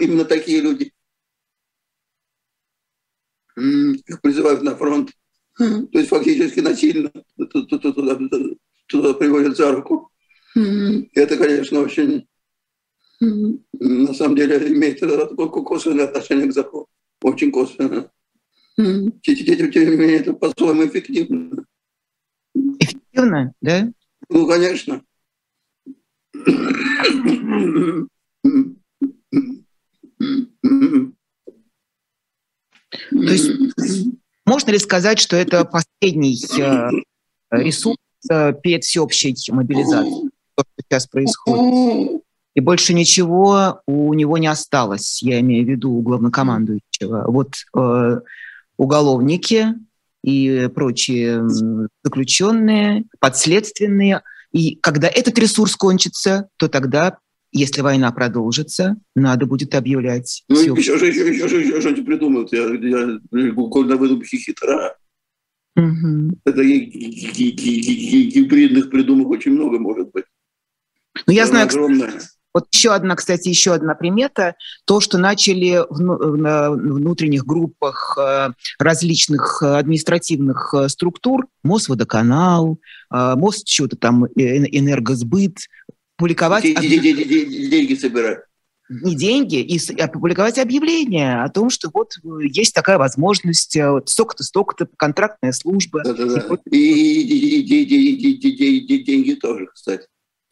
[0.00, 0.92] Именно такие люди.
[3.56, 5.12] Их призывают на фронт.
[5.56, 7.12] То есть фактически насильно
[8.90, 10.10] туда приводят за руку.
[10.56, 11.10] Mm-hmm.
[11.14, 12.26] Это, конечно, очень,
[13.22, 13.58] mm-hmm.
[13.78, 16.86] на самом деле, имеет такое косвенное отношение к закону.
[17.22, 18.10] Очень косвенно.
[18.78, 19.20] Mm-hmm.
[19.22, 21.64] Тем, тем не менее, это по-своему эффективно.
[22.54, 23.92] Эффективно, да?
[24.28, 25.02] Ну, конечно.
[33.10, 33.50] То есть
[34.46, 36.90] можно ли сказать, что это последний э,
[37.50, 37.96] ресурс
[38.28, 42.22] перед всеобщей мобилизацией, то, что сейчас происходит.
[42.54, 47.24] И больше ничего у него не осталось, я имею в виду у главнокомандующего.
[47.28, 48.20] Вот э,
[48.76, 49.66] уголовники
[50.22, 51.48] и прочие
[52.02, 54.22] заключенные, подследственные.
[54.52, 57.18] И когда этот ресурс кончится, то тогда,
[57.52, 60.42] если война продолжится, надо будет объявлять.
[60.48, 62.52] Ну, еще, еще, еще, еще, еще что-нибудь придумают.
[62.52, 64.96] Я, я, я на выдумке хитра.
[65.76, 66.30] Угу.
[66.44, 66.62] Это
[68.32, 70.24] гибридных придумок очень много может быть.
[71.26, 72.20] Ну, я знаю, огромное.
[72.52, 74.56] Вот еще одна, кстати, еще одна примета.
[74.84, 78.48] То, что начали в внутренних группах э,
[78.80, 82.80] различных административных э, структур, Мосводоканал,
[83.14, 85.58] э, Мост что-то там, энергосбыт,
[86.16, 86.64] публиковать...
[86.64, 88.40] Деньги собирать
[88.90, 94.08] не деньги, и опубликовать объявление о том, что вот э, есть такая возможность, э, вот
[94.08, 96.02] столько-то, столько-то, контрактная служба.
[96.04, 96.58] Да-да-да.
[96.70, 100.06] И, деньги тоже, кстати.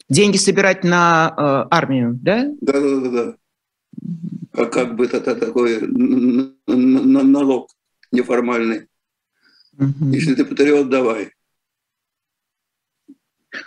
[0.07, 2.47] Деньги собирать на э, армию, да?
[2.61, 3.35] Да-да-да.
[4.53, 5.81] Как, как бы это такой
[6.65, 7.69] налог
[8.11, 8.87] неформальный.
[9.77, 10.11] Угу.
[10.11, 11.33] Если ты патриот, давай.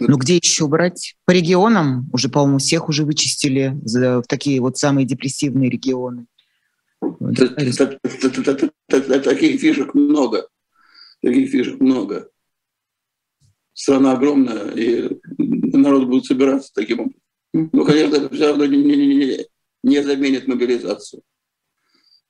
[0.00, 1.16] Ну где еще брать?
[1.24, 6.26] По регионам уже, по-моему, всех уже вычистили в такие вот самые депрессивные регионы.
[8.88, 10.46] Таких фишек много.
[11.20, 12.28] Таких фишек много.
[13.74, 17.20] Страна огромная, и народ будет собираться таким образом.
[17.52, 19.46] Ну, конечно, это все равно не, не, не,
[19.82, 21.22] не заменит мобилизацию.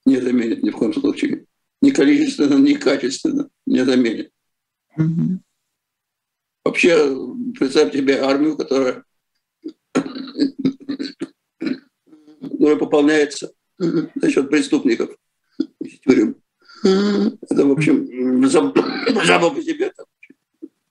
[0.05, 1.47] Не заменит ни в коем случае.
[1.81, 4.31] Ни количественно, ни качественно не заменит.
[4.97, 5.41] Угу.
[6.64, 7.16] Вообще,
[7.59, 9.05] представь себе армию, которая,
[12.40, 15.11] которая пополняется за счет преступников
[15.81, 16.37] из тюрем.
[16.83, 18.72] Это, в общем, само
[19.51, 19.92] по себе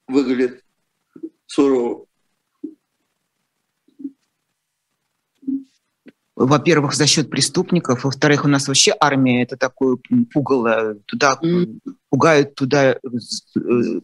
[0.08, 0.64] выглядит
[1.46, 2.06] сурово.
[6.36, 9.98] Во-первых, за счет преступников, во-вторых, у нас вообще армия это такое
[10.34, 11.80] пугало, туда mm.
[12.10, 12.98] пугают туда, э,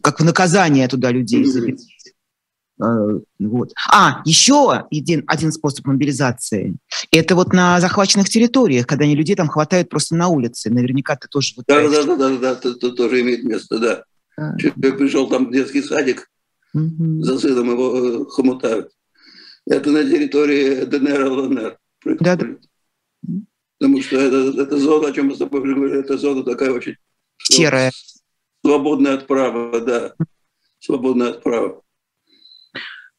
[0.02, 1.78] как в наказание туда людей mm.
[3.40, 3.72] Вот.
[3.90, 6.76] А, еще один, один способ мобилизации.
[7.10, 10.70] Это вот на захваченных территориях, когда они людей там хватают просто на улице.
[10.70, 11.54] Наверняка ты тоже...
[11.56, 14.04] Вот да, да, да, да, да, да, это тоже имеет место, да.
[14.36, 14.56] А.
[14.58, 16.30] Человек пришел там в детский садик,
[16.72, 17.20] угу.
[17.22, 18.92] за сыном его э, хомутают.
[19.66, 21.78] Это на территории ДНР, ЛНР.
[22.04, 22.46] Да, да.
[23.78, 26.96] Потому что это, это зона, о чем мы с тобой говорили, это зона такая очень...
[27.42, 27.92] Серая.
[28.64, 30.14] Свободная от права, да.
[30.80, 31.80] Свободная от права.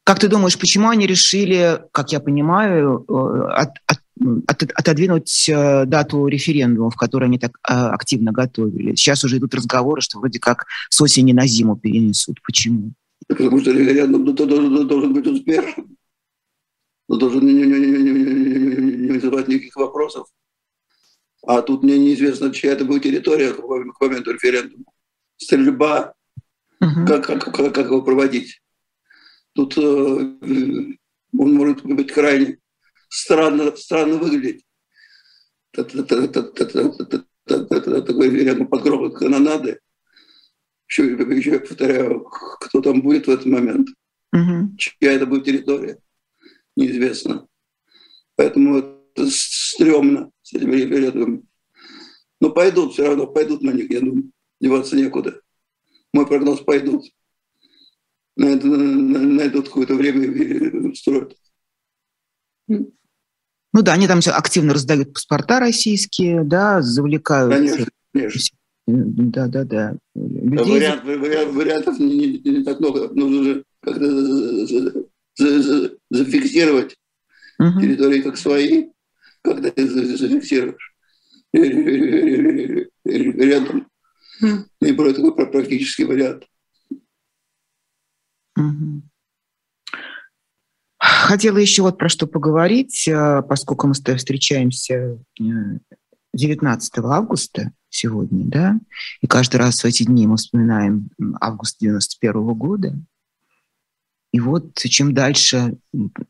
[0.04, 3.14] Как ты думаешь, почему они решили, как я понимаю, э,
[3.54, 4.00] от, от,
[4.48, 8.96] от, отодвинуть э, дату референдума, в которой они так э, активно готовили?
[8.96, 12.42] Сейчас уже идут разговоры, что вроде как с осени на зиму перенесут.
[12.44, 12.94] Почему?
[13.28, 15.96] Потому что референдум должен, должен быть успешным.
[17.10, 20.28] Он должен не, вызывать никаких вопросов.
[21.46, 24.86] А тут мне неизвестно, чья это будет территория к моменту референдума.
[25.38, 26.14] Стрельба,
[26.80, 27.06] угу.
[27.08, 28.62] как, как, как, как его проводить.
[29.54, 30.98] Тут э, он
[31.34, 32.60] может быть крайне
[33.08, 34.64] странно, странно выглядеть.
[35.72, 35.96] Такой
[38.30, 39.80] рядом под грохот канонады.
[40.88, 43.90] Еще, еще повторяю, кто там будет в этот момент.
[44.32, 44.78] Угу.
[44.78, 45.98] Чья это будет территория,
[46.80, 47.48] неизвестно.
[48.36, 51.44] Поэтому это стрёмно с этими референдумами.
[52.40, 54.32] Но пойдут все равно, пойдут на них, я думаю.
[54.62, 55.42] Деваться некуда.
[56.14, 57.06] Мой прогноз пойдут
[58.40, 61.36] найдут какое-то время строят.
[62.68, 67.54] Ну да, они там все активно раздают паспорта российские, да, завлекают.
[67.54, 68.58] Конечно, конечно.
[68.88, 69.96] Да, да, да.
[70.16, 70.74] Людей...
[70.74, 73.10] Вариант, вариант, вариантов не, не, не так много.
[73.14, 75.06] Нужно же как-то
[75.40, 76.96] зафиксировать
[77.58, 77.80] угу.
[77.80, 78.90] территории как свои,
[79.42, 80.96] когда ты зафиксируешь
[83.06, 83.88] рядом.
[84.82, 86.46] Не про такой практический вариант.
[91.00, 95.18] Хотела еще вот про что поговорить, э, поскольку мы с тобой встречаемся
[96.34, 98.80] 19 э, августа сегодня, да,
[99.22, 102.96] и каждый раз в эти дни мы вспоминаем август 91 года.
[104.32, 105.78] И вот чем дальше,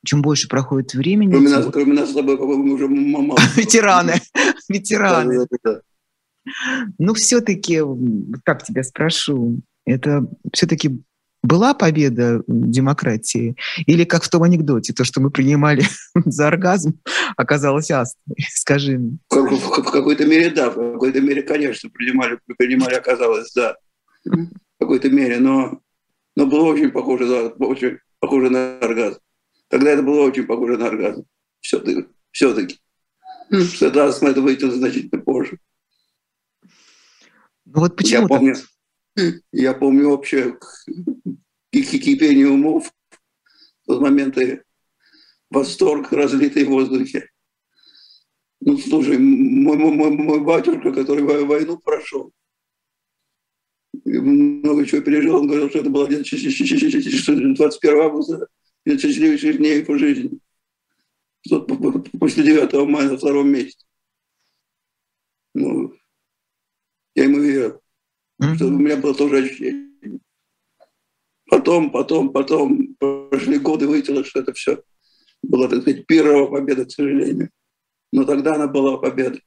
[0.06, 1.32] чем больше проходит времени...
[1.32, 3.36] Кроме нас, кроме нас с тобой, по-моему, уже мама.
[3.56, 4.22] Ветераны,
[4.70, 5.48] ветераны.
[6.98, 7.82] Ну, все-таки,
[8.46, 11.02] как тебя спрошу, это все-таки
[11.44, 13.56] была победа демократии?
[13.86, 15.84] Или как в том анекдоте, то, что мы принимали
[16.26, 17.00] за оргазм,
[17.38, 18.38] оказалось астмой?
[18.50, 19.18] Скажи мне.
[19.30, 20.70] В, какой-то мере, да.
[20.70, 23.76] В какой-то мере, конечно, принимали, принимали оказалось, да.
[24.26, 24.48] В
[24.80, 25.82] какой-то мере, но,
[26.40, 29.20] но было очень похоже, да, очень похоже на оргазм.
[29.68, 31.26] Тогда это было очень похоже на оргазм.
[31.60, 32.08] Все-таки.
[32.32, 32.80] все-таки.
[33.52, 35.60] Что это астма, это выйдет значительно позже.
[37.66, 38.56] Ну вот почему я помню,
[39.52, 40.58] я помню вообще
[41.72, 42.90] кипение умов,
[43.86, 44.64] в моменты
[45.50, 47.30] восторг, разлитый в воздухе.
[48.62, 52.32] Ну, слушай, мой, мой, мой батюшка, который войну прошел,
[54.18, 58.48] много чего пережил, он говорил, что это было 21 августа,
[58.86, 60.40] из счастливейших дней по жизни.
[62.20, 63.86] После 9 мая на втором месте.
[65.54, 65.94] Ну,
[67.16, 67.38] я ему.
[67.40, 68.56] Mm-hmm.
[68.56, 69.90] Что у меня было тоже ощущение.
[71.50, 74.84] Потом, потом, потом прошли годы, выяснилось, что это все
[75.42, 77.50] была, так сказать, первая победа, к сожалению.
[78.12, 79.44] Но тогда она была победой.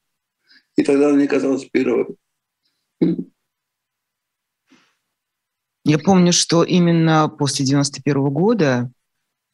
[0.77, 2.07] И тогда она не казалась первой.
[5.84, 8.90] Я помню, что именно после 91 года,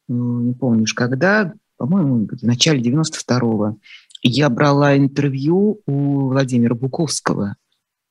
[0.07, 3.77] ну, не помнишь когда, по-моему, в начале 92-го,
[4.21, 7.55] я брала интервью у Владимира Буковского.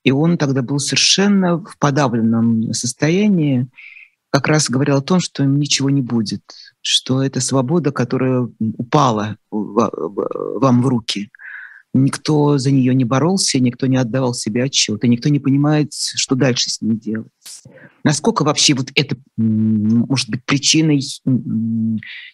[0.04, 3.68] И он тогда был совершенно в подавленном состоянии
[4.30, 6.42] как раз говорил о том, что ничего не будет,
[6.80, 11.30] что это свобода, которая упала вам в руки.
[11.94, 16.34] Никто за нее не боролся, никто не отдавал себе отчет, и никто не понимает, что
[16.34, 17.28] дальше с ней делать.
[18.04, 21.00] Насколько вообще вот это может быть причиной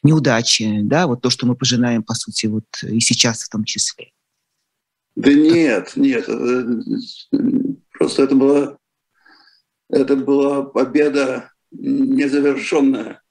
[0.02, 4.10] неудачи, да, вот то, что мы пожинаем, по сути, вот и сейчас в том числе?
[5.16, 6.26] Да нет, нет,
[7.92, 8.76] просто это была,
[9.88, 13.22] это была победа незавершенная.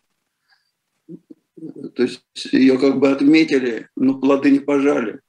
[1.96, 5.20] То есть ее как бы отметили, но плоды не пожали,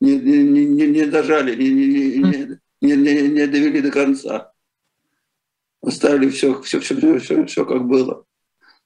[0.00, 1.86] не, не, не, не дожали, не, не,
[2.18, 4.52] не, не, не, не довели до конца.
[5.80, 8.24] Оставили все, все, все, все, все, все как было.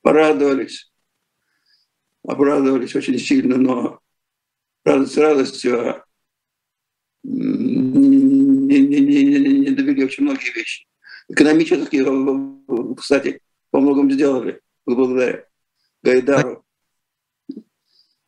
[0.02, 0.92] Порадовались,
[2.26, 4.00] обрадовались очень сильно, но
[4.84, 6.04] радость радостью, а
[7.22, 10.86] не, не, не, не довели очень многие вещи.
[11.28, 12.04] Экономически,
[12.96, 13.40] кстати,
[13.72, 15.44] во многом сделали благодаря
[16.02, 16.64] Гайдару.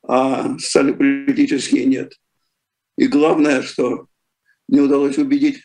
[0.03, 2.19] А социально-политические нет.
[2.97, 4.07] И главное, что
[4.69, 5.63] не удалось убедить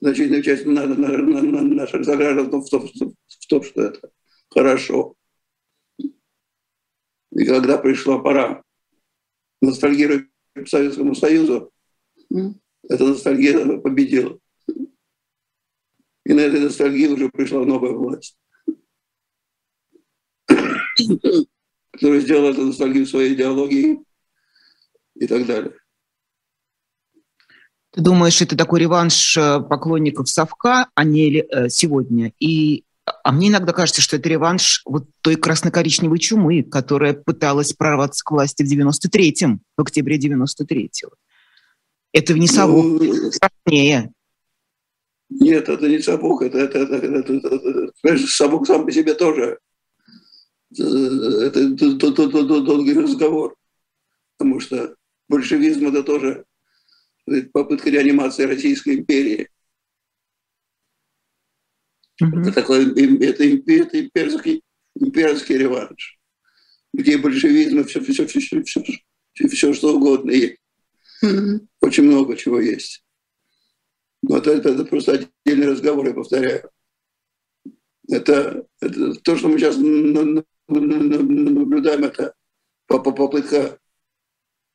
[0.00, 4.10] значительную часть наших сограждан в том, в том, что это
[4.50, 5.14] хорошо.
[5.98, 8.62] И когда пришла пора
[9.60, 11.72] ностальгировать по Советскому Союзу,
[12.88, 14.38] эта ностальгия победила.
[16.24, 18.38] И на этой ностальгии уже пришла новая власть.
[21.98, 23.98] который сделал эту ностальгию своей идеологии
[25.16, 25.76] и так далее.
[27.92, 32.32] Ты думаешь, это такой реванш э, поклонников Совка, а не э, сегодня?
[32.38, 32.84] И,
[33.24, 38.30] а мне иногда кажется, что это реванш вот той красно-коричневой чумы, которая пыталась прорваться к
[38.30, 41.12] власти в 93-м, в октябре 93-го.
[42.12, 44.12] Это не Совок, ну, страшнее.
[45.30, 49.58] Нет, это не Совок, это, это, это, это, это, это, Совок сам по себе тоже.
[50.78, 53.54] Э, это долгий разговор,
[54.36, 54.94] потому что
[55.28, 56.44] большевизм это тоже
[57.52, 59.48] попытка реанимации Российской империи.
[62.22, 62.40] Mm-hmm.
[62.40, 64.62] Это такой это, это имперский,
[64.96, 66.18] имперский реванш,
[66.92, 68.82] где большевизм все, все, все, все, все,
[69.34, 70.58] все, все что угодно есть.
[71.24, 71.66] Mm-hmm.
[71.80, 73.04] Очень много чего есть.
[74.22, 75.12] Но это, это, это просто
[75.44, 76.68] отдельный разговор, я повторяю.
[78.08, 79.76] Это, это то, что мы сейчас
[80.66, 82.34] наблюдаем, это
[82.86, 83.78] попытка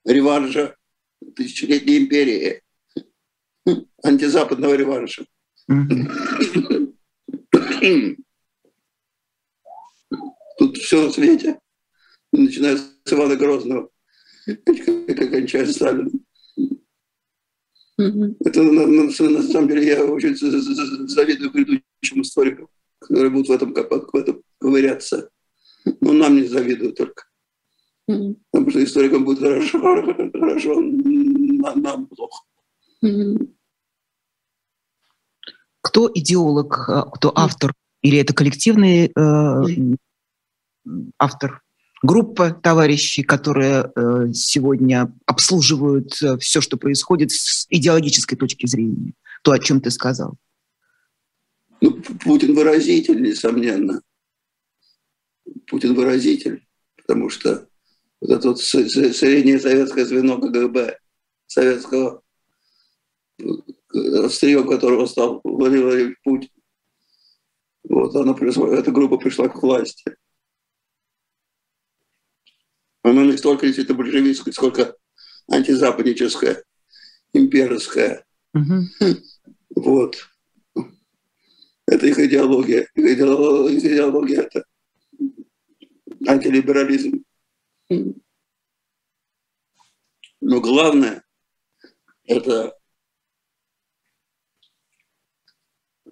[0.05, 0.77] реванша
[1.35, 2.61] тысячелетней империи,
[4.03, 5.25] антизападного реванша.
[10.57, 11.59] Тут все на свете,
[12.31, 13.89] начиная с Ивана Грозного,
[14.65, 16.11] кончая Сталина.
[17.97, 22.67] Это на, на, на самом деле я очень завидую предыдущим историкам,
[22.99, 25.29] которые будут в этом, в этом ковыряться.
[26.01, 27.25] Но нам не завидую только.
[28.09, 28.35] Mm-hmm.
[28.51, 32.43] Потому что историкам будет хорошо, хорошо, нам плохо.
[33.03, 33.53] Mm-hmm.
[35.81, 37.73] Кто идеолог, а, кто автор?
[38.01, 39.95] Или это коллективный э,
[41.17, 41.61] автор?
[42.01, 49.13] Группа товарищей, которые э, сегодня обслуживают э, все, что происходит с идеологической точки зрения.
[49.41, 50.35] То, о чем ты сказал.
[51.79, 54.01] Ну, Путин выразитель, несомненно.
[55.67, 56.65] Путин выразитель,
[56.97, 57.67] потому что
[58.23, 60.97] вот это вот среднее советское звено КГБ
[61.45, 62.23] советского,
[64.23, 66.49] острием которого стал Владимир Владимирович Путин.
[67.83, 68.33] Вот она
[68.77, 70.15] эта группа пришла к власти.
[73.01, 74.95] Она не столько действительно большевистская, сколько
[75.51, 76.63] антизападническая,
[77.33, 78.25] имперская.
[78.53, 79.17] Угу.
[79.75, 80.29] Вот.
[81.87, 82.87] Это их идеология.
[82.95, 84.63] Их идеология, их идеология это
[86.25, 87.25] антилиберализм.
[87.89, 88.13] Но
[90.61, 91.23] главное–
[92.25, 92.77] это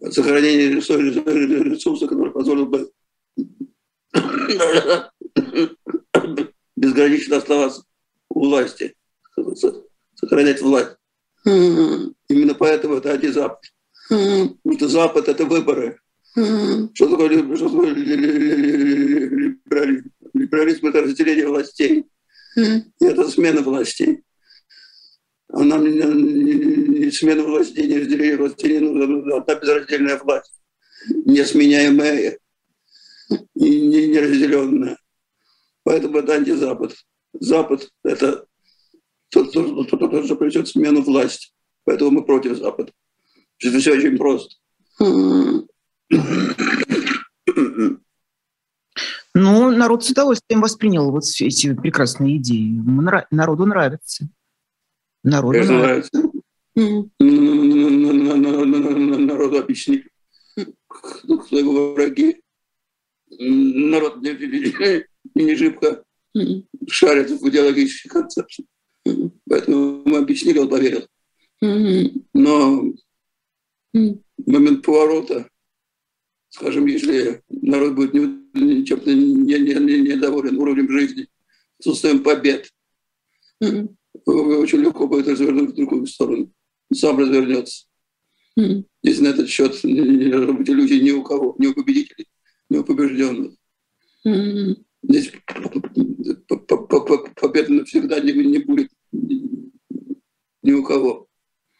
[0.09, 2.91] сохранение ресурса, который позволил бы
[6.75, 7.83] безгранично оставаться
[8.29, 8.95] у власти,
[10.15, 10.97] сохранять власть.
[11.45, 13.61] Именно поэтому это антизапад.
[14.09, 15.99] Потому что Запад– это выборы.
[16.33, 17.93] Что такое, что такое
[19.25, 20.11] либерализм?
[20.51, 22.05] Либерализм– это разделение властей.
[22.57, 24.23] И это смена властей.
[25.53, 29.37] А нам не, не, не смена властей, не разделение властей не нужна.
[29.37, 30.53] Одна безраздельная власть,
[31.25, 32.37] несменяемая
[33.55, 34.97] и не, неразделенная.
[35.83, 36.93] Поэтому это антизапад.
[37.33, 38.45] Запад– это
[39.29, 41.51] тот, кто, кто, кто, кто придет смену власти.
[41.85, 42.91] Поэтому мы против Запада.
[43.59, 44.55] Это все очень просто.
[49.33, 52.73] Ну, народ с удовольствием воспринял вот все эти прекрасные идеи.
[53.31, 54.27] Народу нравится.
[55.23, 56.31] Народу нравится.
[59.29, 60.09] Народу объяснили,
[60.55, 62.41] кто его враги.
[63.29, 66.03] Народ не шибко
[66.87, 68.67] шарит в идеологических концепциях.
[69.49, 71.07] Поэтому мы объяснили, он поверил.
[72.33, 72.83] Но
[74.45, 75.47] момент поворота
[76.51, 81.27] скажем, если народ будет не, чем-то недоволен не, не уровнем жизни,
[81.79, 82.69] отсутствием побед,
[84.25, 86.51] очень легко будет развернуть в другую сторону.
[86.93, 87.85] Сам развернется.
[88.55, 92.27] Если на этот счет не должно быть иллюзий ни у кого, ни у победителей,
[92.69, 93.53] ни у побежденных.
[95.03, 95.31] Здесь
[96.47, 101.27] победы навсегда не, будет ни у кого.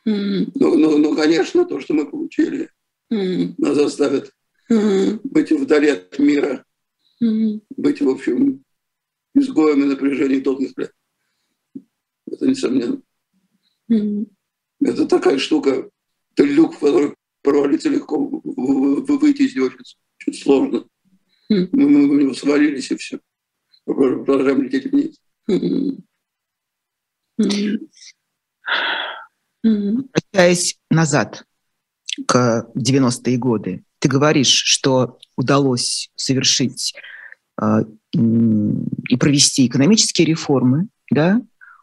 [0.06, 2.70] Но, но, но, конечно, то, что мы получили,
[3.10, 4.32] нас заставит
[4.72, 5.20] mm-hmm.
[5.24, 6.66] быть вдали от мира,
[7.22, 7.64] mm-hmm.
[7.78, 8.64] быть, в общем,
[9.36, 10.94] изгоем и напряжением долгих лет.
[12.28, 13.02] Это несомненно.
[13.92, 14.26] Mm-hmm.
[14.84, 15.90] Это такая штука,
[16.34, 20.86] это люк, в который провалиться легко, выйти из него очень, очень сложно.
[21.52, 21.70] Mm-hmm.
[21.74, 23.20] Мы, мы в него свалились и все.
[23.86, 25.20] Продолжаем лететь вниз.
[25.50, 26.02] Mm-hmm.
[29.64, 31.46] Возвращаясь назад
[32.26, 36.96] к 90-е годы, ты говоришь, что удалось совершить
[38.14, 41.42] и провести экономические реформы, да,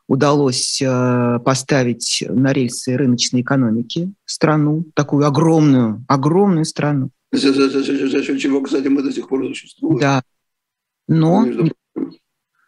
[0.08, 0.82] удалось
[1.44, 7.10] поставить на рельсы рыночной экономики страну, такую огромную, огромную страну.
[7.30, 10.00] За, за, за, за счет чего, кстати, мы до сих пор существуем.
[10.00, 10.22] Да.
[11.06, 11.46] Но,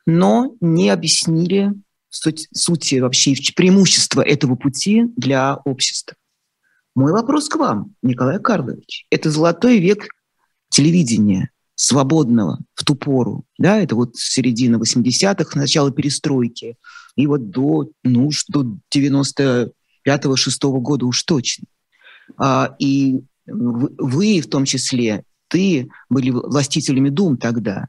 [0.06, 1.72] но не объяснили
[2.08, 6.14] суть, сути вообще преимущества этого пути для общества.
[6.94, 9.06] Мой вопрос к вам, Николай Карлович.
[9.10, 10.08] Это золотой век
[10.70, 13.44] телевидения, свободного в ту пору.
[13.58, 16.76] Да, это вот середина 80-х, начало перестройки.
[17.16, 19.70] И вот до, ну, до 95-6
[20.80, 21.66] года уж точно.
[22.36, 27.88] А, и вы в том числе, ты были властителями дум тогда.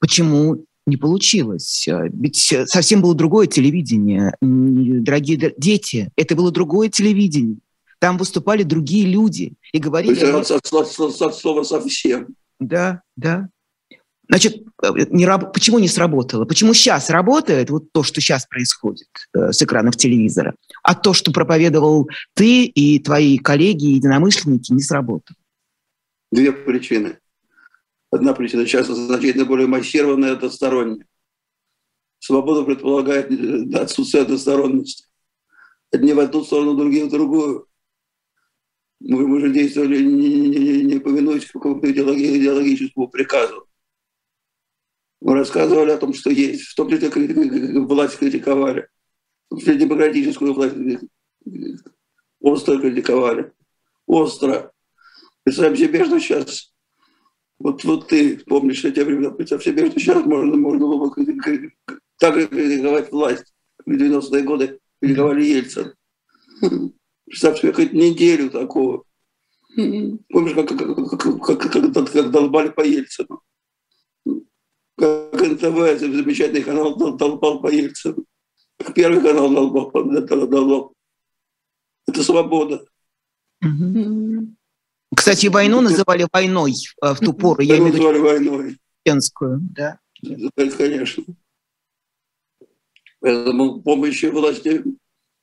[0.00, 1.88] Почему не получилось?
[1.88, 4.34] Ведь совсем было другое телевидение.
[4.40, 7.58] Дорогие дети, это было другое телевидение.
[7.98, 10.14] Там выступали другие люди и говорили...
[10.14, 12.28] То есть, от, от, от, от слова совсем.
[12.60, 13.48] Да, да.
[14.28, 14.64] Значит,
[15.10, 16.44] не, почему не сработало?
[16.44, 21.32] Почему сейчас работает вот то, что сейчас происходит э, с экранов телевизора, а то, что
[21.32, 25.36] проповедовал ты и твои коллеги, единомышленники, не сработало?
[26.32, 27.18] Две причины.
[28.10, 31.06] Одна причина часто значительно более массированная, односторонняя.
[32.18, 35.04] Свобода предполагает э, отсутствие односторонности.
[35.92, 37.66] Одни в одну сторону, другие в другую.
[39.00, 43.66] Мы, мы же действовали не, не, не, повинуясь какому-то идеологическому приказу.
[45.20, 47.10] Мы рассказывали о том, что есть, в том числе
[47.80, 48.88] власть критиковали,
[49.46, 50.76] в том числе демократическую власть
[52.40, 53.52] остро критиковали.
[54.06, 54.72] Остро.
[55.42, 56.72] Представим себе, что сейчас,
[57.58, 61.14] вот, вот ты помнишь эти времена, представь себе, что сейчас можно, можно было
[62.18, 63.54] так критиковать власть.
[63.84, 65.94] В 90-е годы критиковали Ельцин.
[67.26, 69.04] Представь себе хоть неделю такого.
[69.74, 73.42] Помнишь, как, как, как, как, как, как долбали по Ельцину?
[74.96, 78.24] Как НТВ, замечательный канал, долбал по Ельцину.
[78.94, 80.94] Первый канал долбал, долбал.
[82.06, 82.84] Это свобода.
[85.14, 87.62] Кстати, войну называли войной э, в ту пору.
[87.62, 88.78] Я имею называли войной.
[89.04, 89.98] Чеченскую, да.
[90.76, 91.24] Конечно.
[93.20, 94.84] Поэтому помощи власти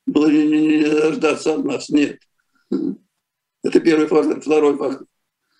[0.06, 2.18] было не, не, не дождаться от нас, нет.
[3.62, 4.40] Это первый фактор.
[4.40, 5.06] Второй фактор.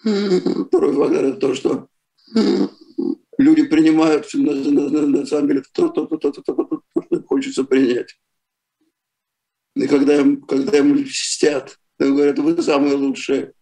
[0.00, 1.88] Второй фактор– это то, что
[3.38, 6.82] люди принимают на, на, на, на самом деле то, то, то, то, то, то, то,
[6.94, 8.18] то, что хочется принять.
[9.74, 13.54] И когда им, когда им льстят, говорят, вы самые лучшие,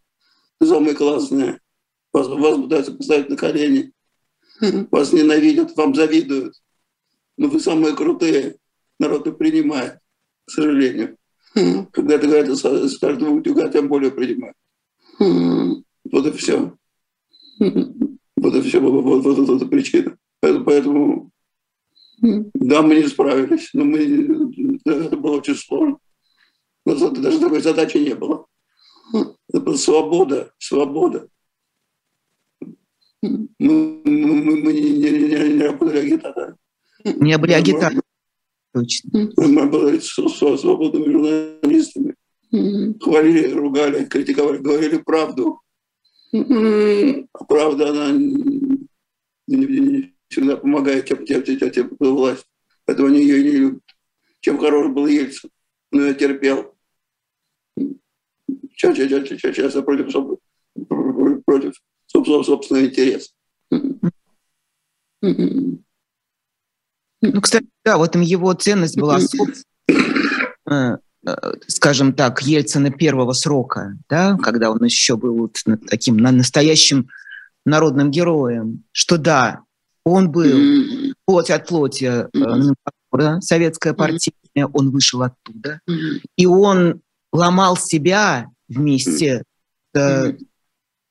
[0.61, 1.61] вы самые классные,
[2.13, 3.93] вас, вас пытаются поставить на колени,
[4.91, 6.55] вас ненавидят, вам завидуют,
[7.37, 8.57] но вы самые крутые,
[8.99, 10.02] народ и принимает
[10.47, 11.17] к сожалению.
[11.55, 14.57] Когда ты говоришь с каждого утюга, тем более принимают.
[15.19, 16.75] Вот и все.
[17.59, 18.81] Вот и все.
[18.81, 20.17] Вот, вот, вот, вот эта причина.
[20.41, 21.31] Поэтому,
[22.21, 23.99] да, мы не справились, но мы,
[24.85, 25.99] это было очень сложно.
[26.85, 28.47] Но даже такой задачи не было.
[29.49, 31.29] Это была свобода, свобода.
[33.21, 36.57] Мы, мы, мы не, не, не, не работали агитаторами.
[37.05, 38.03] Не были агитаторами.
[38.73, 39.31] Точно.
[39.37, 42.15] Мы были свободными журналистами.
[43.01, 45.61] Хвалили, ругали, критиковали, говорили правду.
[46.35, 48.87] А правда, она не,
[49.47, 52.47] не всегда помогает тем, тем, тем, тем, кто власть.
[52.85, 53.83] Поэтому они ее не любят.
[54.41, 55.51] Чем хорош был Ельцин.
[55.91, 56.75] Но я терпел.
[58.75, 60.13] Часто, часто, часто, часто против,
[61.45, 61.75] против
[62.07, 63.31] собственного, собственного интереса.
[67.23, 69.21] Ну, кстати, да, вот его ценность была,
[69.89, 71.37] э, э,
[71.69, 75.57] скажем так, Ельцина первого срока, да, когда он еще был вот
[75.89, 77.09] таким настоящим
[77.65, 79.61] народным героем, что да,
[80.05, 84.33] он был плоть от плоти э, советская партия,
[84.73, 85.81] он вышел оттуда,
[86.37, 87.03] и он
[87.33, 89.45] ломал себя вместе
[89.95, 90.37] с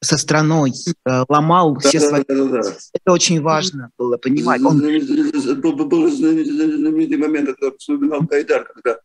[0.03, 0.73] со страной,
[1.05, 2.23] э, ломал да, все да, свои...
[2.27, 2.73] Да, да, да.
[2.93, 4.61] Это очень важно было понимать.
[4.61, 4.79] Он...
[4.79, 8.99] Был, был знаменитый момент, это вспоминал Гайдар, когда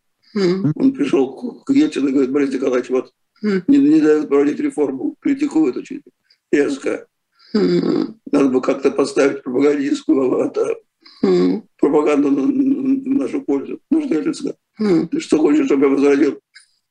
[0.74, 5.76] он пришел к Ельцину и говорит, Борис Николаевич, вот не, не дают проводить реформу, критикуют
[5.76, 6.02] очень
[6.50, 7.06] резко.
[7.54, 8.14] Mm.
[8.32, 10.74] Надо бы как-то поставить пропагандистскую это,
[11.78, 13.80] пропаганду на, на нашу пользу.
[13.90, 14.54] Ну что.
[15.10, 16.40] Ты что хочешь, чтобы я возродил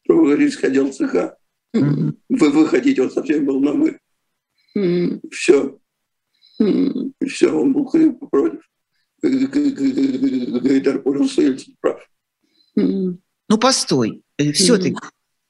[0.08, 1.36] пропагандистский отдел ЦХ?
[1.76, 4.00] Вы, вы хотите, он совсем был на вы.
[5.32, 5.78] Все.
[7.26, 7.90] Все, он был
[8.30, 8.62] против.
[9.22, 12.00] Гайдар понял, что Ельцин прав.
[12.76, 14.24] Ну, постой.
[14.54, 14.98] Все-таки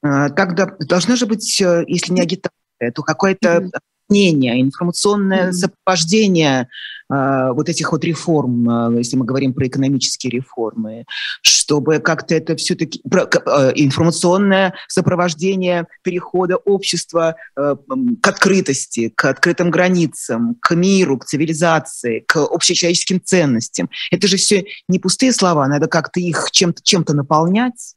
[0.02, 3.72] а, тогда должна же быть, э, если не агитация, то какая-то
[4.10, 5.54] мнение, информационное mm-hmm.
[5.54, 6.68] сопровождение
[7.12, 11.06] э, вот этих вот реформ, э, если мы говорим про экономические реформы,
[11.42, 17.76] чтобы как-то это все-таки э, информационное сопровождение перехода общества э,
[18.22, 23.90] к открытости, к открытым границам, к миру, к цивилизации, к общечеловеческим ценностям.
[24.12, 27.95] Это же все не пустые слова, надо как-то их чем-то чем наполнять.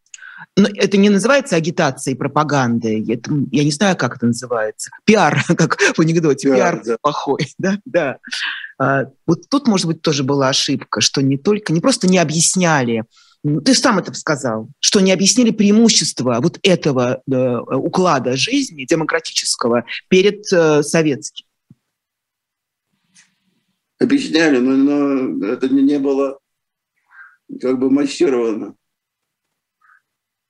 [0.57, 3.05] Но это не называется агитацией, пропагандой.
[3.12, 4.91] Это, я не знаю, как это называется.
[5.05, 6.49] Пиар, как в анекдоте.
[6.49, 6.97] Пиар, пиар да.
[7.01, 7.49] плохой.
[7.59, 8.18] Да, да.
[8.78, 13.05] А, вот тут, может быть, тоже была ошибка, что не только, не просто не объясняли,
[13.45, 19.84] ну, ты сам это сказал, что не объяснили преимущества вот этого э, уклада жизни демократического
[20.09, 21.47] перед э, советским.
[24.01, 26.39] Объясняли, но, но это не было
[27.61, 28.74] как бы массировано.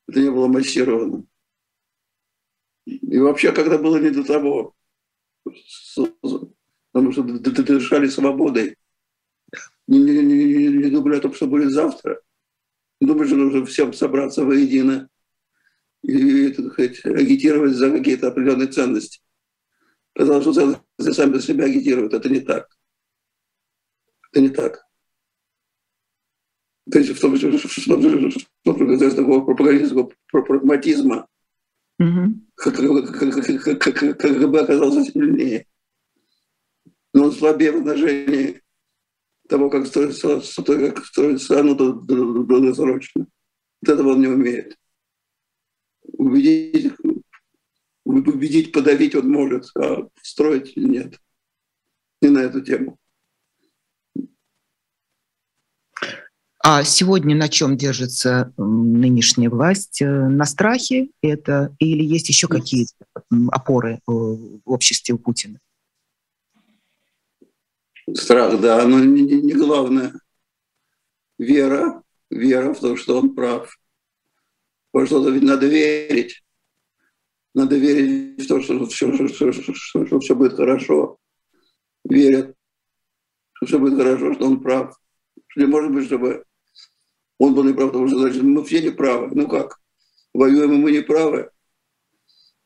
[0.09, 1.25] Это не было массировано.
[2.87, 4.75] И вообще, когда было не до того,
[6.93, 8.77] потому что дышали свободой,
[9.87, 12.21] не, не, не, не думали о том, что будет завтра.
[13.01, 15.09] Думали, что нужно всем собраться воедино
[16.03, 19.21] и, так сказать, агитировать за какие-то определенные ценности.
[20.15, 22.13] Потому что ценности сами за себя агитируют.
[22.13, 22.69] Это не так.
[24.31, 24.88] Это не так.
[26.91, 28.01] То есть в том, что, что,
[28.65, 31.27] такого пропагандистского прагматизма.
[34.15, 35.67] КГБ оказался сильнее.
[37.13, 38.63] Но он слабее в отношении
[39.49, 43.27] того, как строить, как строить страну долгосрочно.
[43.83, 44.79] Вот этого он не умеет.
[46.13, 46.93] Убедить,
[48.05, 51.21] убедить, подавить он может, а строить нет.
[52.23, 52.99] Не на эту тему.
[56.61, 60.03] А сегодня на чем держится нынешняя власть?
[60.03, 63.07] Э, на страхе это или есть еще какие-то
[63.53, 65.61] опоры э, в обществе у Путина?
[68.13, 70.13] Страх, да, но не, не главное.
[71.39, 73.79] Вера, вера в то, что он прав.
[74.93, 76.43] Во что-то ведь надо верить.
[77.55, 81.19] Надо верить в то, что все, что, что, что, что все будет хорошо.
[82.05, 82.57] Верят,
[83.53, 84.99] что все будет хорошо, что он прав.
[85.47, 86.45] Что не может быть, чтобы
[87.39, 89.31] он был неправ, потому что значит, мы все неправы.
[89.33, 89.81] Ну как?
[90.35, 91.51] Воюем, и мы неправы.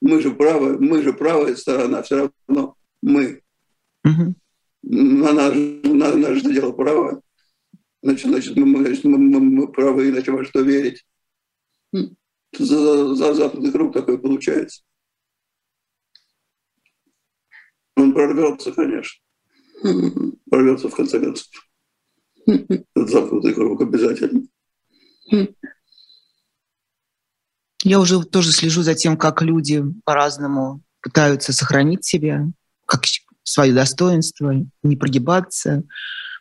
[0.01, 3.43] Мы же правы, мы же правая сторона, все равно мы.
[4.05, 4.35] Угу.
[5.29, 7.23] Она, она же дело право.
[8.03, 11.07] Значит, значит, мы, значит мы, мы, мы правы, иначе во что верить.
[11.93, 14.83] За, за западный круг такой получается.
[17.97, 19.23] Он прорвется, конечно.
[20.51, 21.47] Прорвется в конце концов.
[22.97, 24.49] Западный круг обязательно.
[27.85, 32.47] Я уже тоже слежу за тем, как люди по-разному пытаются сохранить себя,
[32.87, 33.03] как
[33.43, 35.83] свое достоинство, не прогибаться.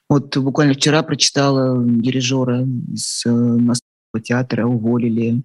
[0.07, 5.41] Вот буквально вчера прочитала дирижера из э, Московского театра, уволили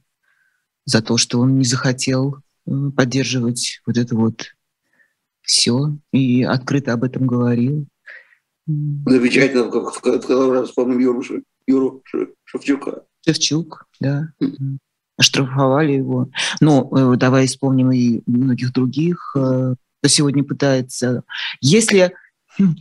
[0.85, 4.57] за то, что он не захотел э, поддерживать вот это вот
[5.41, 7.87] все и открыто об этом говорил.
[8.67, 11.23] Замечательно, как в который раз вспомним Юру,
[11.67, 12.03] Юру
[12.45, 13.05] Шевчука.
[13.27, 14.29] Шевчук, да.
[15.19, 16.29] Оштрафовали его.
[16.61, 21.23] Ну, э, давай вспомним и многих других, э, кто сегодня пытается.
[21.61, 22.13] Если...
[22.59, 22.77] Хм,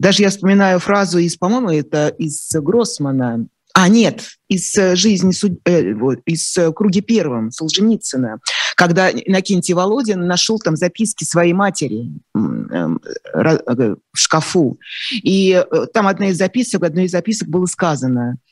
[0.00, 5.32] даже я вспоминаю фразу из, по-моему, это из Гроссмана, а, нет, из э, жизни,
[5.64, 8.38] э, вот, из круги первым Солженицына,
[8.76, 13.00] когда Иннокентий Володин нашел там записки своей матери эм,
[13.34, 14.78] в шкафу.
[15.12, 18.38] И там одна из записок, одной из записок было сказано–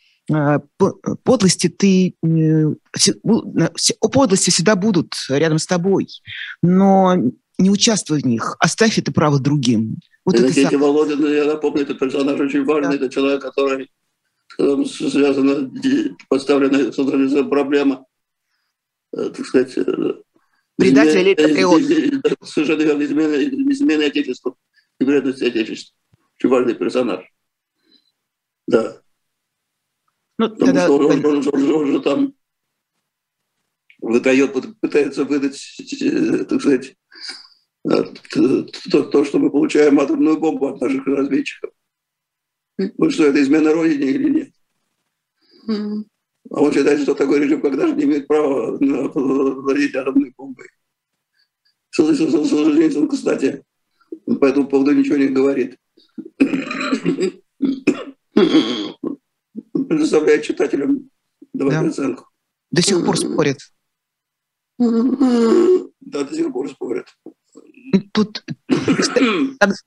[1.25, 2.15] подлости ты...
[4.01, 6.09] Подлости всегда будут рядом с тобой,
[6.63, 7.15] но
[7.59, 9.97] не участвуй в них, оставь это право другим.
[10.25, 10.81] Вот это сам...
[10.81, 13.05] Володин, я напомню, этот персонаж очень важный, да.
[13.05, 13.91] это человек, который
[14.57, 15.71] связана,
[16.29, 18.05] поставлена централизованная проблема,
[19.17, 20.15] э, так сказать, э,
[20.77, 21.83] Предатель или патриот.
[22.45, 24.57] Совершенно верно, измена, измена Отечеству
[24.99, 25.97] и вредность Отечеству.
[26.39, 27.25] Очень важный персонаж.
[28.67, 29.02] Да.
[30.39, 30.85] Ну, Потому тогда...
[30.85, 32.35] что он, он, он, он же там
[34.01, 36.97] выдает, пытается выдать, э, так сказать,
[37.91, 38.05] э,
[38.91, 41.71] то, то, что мы получаем атомную бомбу от наших разведчиков.
[42.79, 44.53] Ну что, это измена Родине или нет?
[46.51, 50.67] А он считает, что такой режим, когда же не имеет права владеть атомной бомбой.
[51.91, 53.63] Солженицын, кстати,
[54.41, 55.77] по этому поводу ничего не говорит
[59.87, 61.11] предоставляет читателям
[61.53, 61.89] давать да.
[61.89, 62.29] оценку.
[62.71, 63.59] До сих пор спорят.
[64.79, 67.07] Да, до сих пор спорят.
[68.13, 68.45] Тут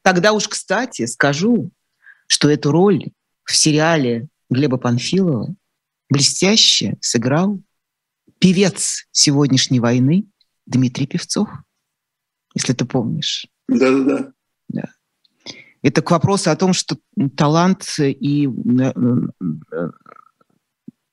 [0.01, 1.71] тогда уж, кстати, скажу,
[2.27, 3.05] что эту роль
[3.43, 5.55] в сериале Глеба Панфилова
[6.09, 7.61] блестяще сыграл
[8.39, 10.27] певец сегодняшней войны
[10.65, 11.49] Дмитрий Певцов,
[12.53, 13.47] если ты помнишь.
[13.67, 14.33] Да-да-да.
[15.85, 16.97] Это к вопросу о том, что
[17.37, 19.91] талант и э,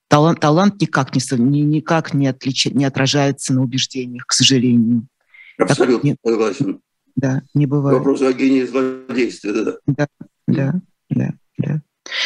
[0.09, 5.07] талант, талант никак, не, никак не, отлич, не отражается на убеждениях, к сожалению.
[5.59, 6.81] Абсолютно не, согласен.
[7.15, 7.99] Да, не бывает.
[7.99, 9.77] Вопрос о гении злодействия, да.
[9.87, 10.07] Да,
[10.49, 11.83] да, да, да.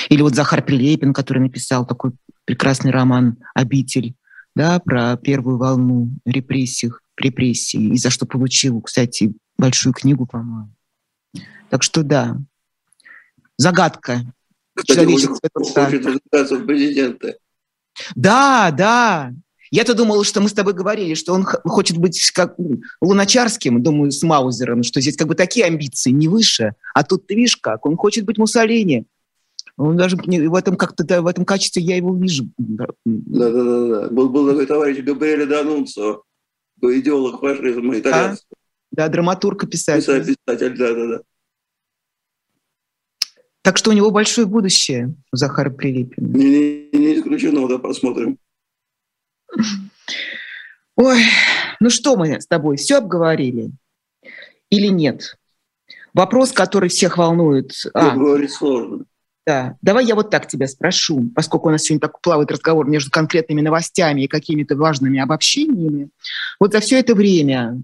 [0.08, 2.12] Или вот Захар Прилепин, который написал такой
[2.44, 4.14] прекрасный роман «Обитель»,
[4.54, 10.75] да, про первую волну репрессий, репрессий, и за что получил, кстати, большую книгу, по-моему.
[11.70, 12.36] Так что да,
[13.56, 14.20] загадка.
[14.84, 16.04] Человечество хочет
[16.50, 17.36] в президенты.
[18.14, 19.32] Да, да.
[19.70, 22.56] Я-то думала, что мы с тобой говорили, что он хочет быть как
[23.00, 27.34] Луначарским, думаю, с Маузером, что здесь как бы такие амбиции не выше, а тут ты
[27.34, 29.06] видишь как, он хочет быть Муссолини.
[29.76, 32.48] Он даже в этом как-то да, в этом качестве я его вижу.
[32.56, 34.08] Да, да, да, да.
[34.08, 36.22] Был, был такой товарищ Габриэль Данунцо,
[36.80, 38.56] идеолог фашизма итальянского.
[38.92, 40.36] Да, драматург и писатель.
[40.46, 41.20] Писатель, да, да, да.
[43.66, 45.74] Так что у него большое будущее, у Захара.
[45.80, 48.38] Не, не, не исключено, да, посмотрим.
[50.96, 51.18] Ой,
[51.80, 53.72] ну что мы с тобой, все обговорили
[54.70, 55.36] или нет?
[56.14, 57.72] Вопрос, который всех волнует.
[57.92, 59.04] А, говорить сложно.
[59.44, 63.10] Да, давай я вот так тебя спрошу, поскольку у нас сегодня так плавает разговор между
[63.10, 66.10] конкретными новостями и какими-то важными обобщениями.
[66.60, 67.82] Вот за все это время,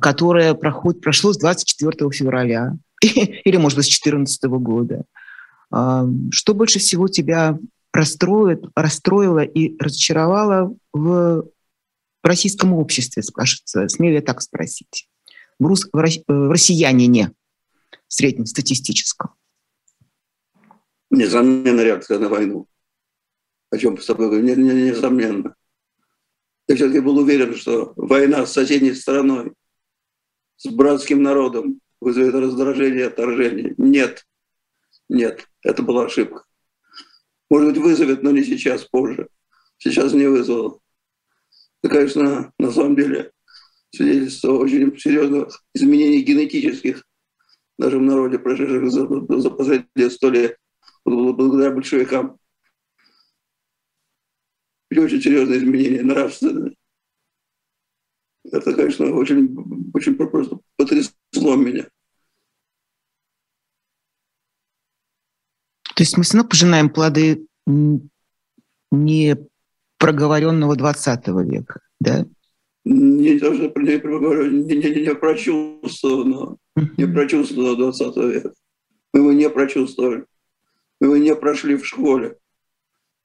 [0.00, 5.23] которое проходит, прошло с 24 февраля или, может быть, с 2014 года, а,
[6.30, 7.58] что больше всего тебя
[7.92, 11.48] расстроит, расстроило и разочаровало в
[12.22, 15.08] российском обществе, скажется, смею я так спросить,
[15.58, 17.32] в, рус, в, в россиянине
[18.08, 19.30] среднестатистическом?
[21.10, 22.66] Несомненно, реакция на войну.
[23.70, 24.44] О чем с тобой говорю?
[24.44, 25.54] Несомненно.
[26.66, 29.52] Я все-таки был уверен, что война с соседней стороной,
[30.56, 33.74] с братским народом вызовет раздражение отторжение.
[33.76, 34.26] Нет.
[35.08, 36.44] Нет, это была ошибка.
[37.50, 39.28] Может быть, вызовет, но не сейчас, позже.
[39.78, 40.80] Сейчас не вызвало.
[41.82, 43.32] Это, конечно, на самом деле
[43.94, 47.04] свидетельство очень серьезных изменений генетических
[47.76, 49.06] в народе, прошедших за,
[49.40, 50.56] за последние сто лет,
[51.04, 52.38] благодаря большевикам.
[54.90, 56.74] И очень серьезные изменения нравственные.
[58.44, 59.56] Это, конечно, очень,
[59.92, 61.88] очень просто потрясло меня.
[65.94, 67.46] То есть мы все равно пожинаем плоды
[68.90, 69.36] не
[69.98, 72.26] проговоренного 20 века, да?
[72.84, 73.64] Не что не,
[74.64, 78.52] не, не, не прочувствовано, не прочувствовано 20 века.
[79.12, 80.26] Мы его не прочувствовали.
[81.00, 82.36] Мы его не прошли в школе,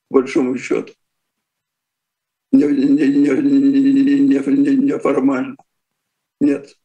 [0.10, 0.94] по большому счету.
[2.52, 5.56] Не, не, не, не, не, не формально.
[6.40, 6.78] Нет.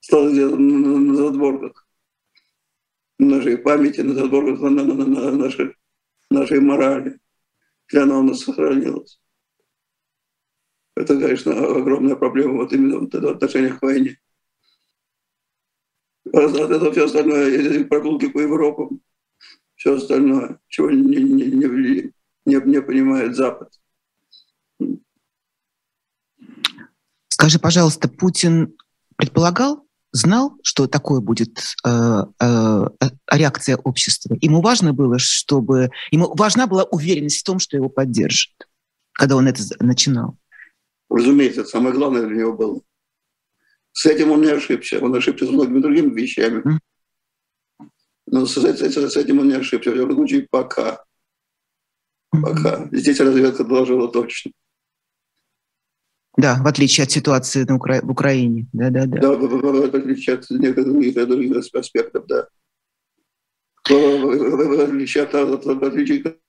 [0.00, 1.87] Стало где-то на задворках
[3.18, 5.74] нашей памяти, на задворках на, на, на, на нашей,
[6.30, 7.18] нашей морали.
[7.92, 9.20] И она у нас сохранилась.
[10.94, 14.18] Это, конечно, огромная проблема вот именно вот это отношение к войне.
[16.32, 19.00] А от этого все остальное, эти прогулки по Европам,
[19.76, 22.12] все остальное, чего не, не, не,
[22.44, 23.72] не, не понимает Запад.
[27.28, 28.76] Скажи, пожалуйста, Путин
[29.16, 32.86] предполагал, знал, что такое будет э, э,
[33.30, 34.36] реакция общества.
[34.40, 35.90] Ему важно было, чтобы...
[36.10, 38.50] Ему важна была уверенность в том, что его поддержат,
[39.12, 40.36] когда он это начинал.
[41.10, 42.80] Разумеется, это самое главное для него было.
[43.92, 45.00] С этим он не ошибся.
[45.00, 46.80] Он ошибся с многими другими вещами.
[48.26, 49.90] Но с, с, с этим он не ошибся.
[49.90, 51.02] В любом случае, пока.
[52.30, 52.88] Пока.
[52.92, 54.52] Здесь разведка доложила точно.
[56.38, 58.00] Да, в отличие от ситуации на Укра...
[58.00, 58.68] в Украине.
[58.72, 59.20] Да, да, да.
[59.20, 62.46] Да, в отличие от некоторых других, аспектов, да.
[63.90, 65.82] В отличие от, от, от,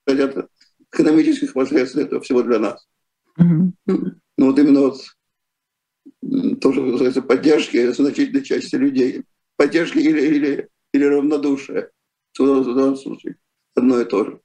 [0.08, 0.50] от
[0.94, 2.88] экономических последствий этого всего для нас.
[3.40, 3.74] Угу.
[4.38, 5.02] Ну вот именно вот
[6.62, 9.24] то, что касается поддержки значительной части людей.
[9.56, 11.90] Поддержки или, или, или равнодушие.
[12.38, 13.38] В данном случае
[13.74, 14.40] одно и то же.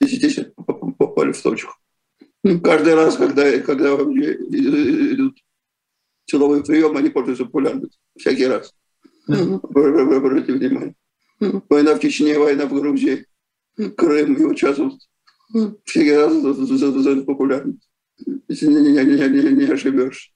[0.00, 1.74] Здесь попали в точку.
[2.42, 5.38] Ну, каждый раз, когда, когда идут
[6.24, 8.00] силовые приемы, они пользуются популярностью.
[8.16, 8.74] Всякий раз.
[9.28, 10.94] Обратите внимание.
[11.68, 13.26] Война в Чечне, война в Грузии,
[13.96, 15.00] Крым и участвуют.
[15.84, 17.88] Всякий раз за популярность.
[18.48, 20.30] Если не, не, не, не, не ошибешься.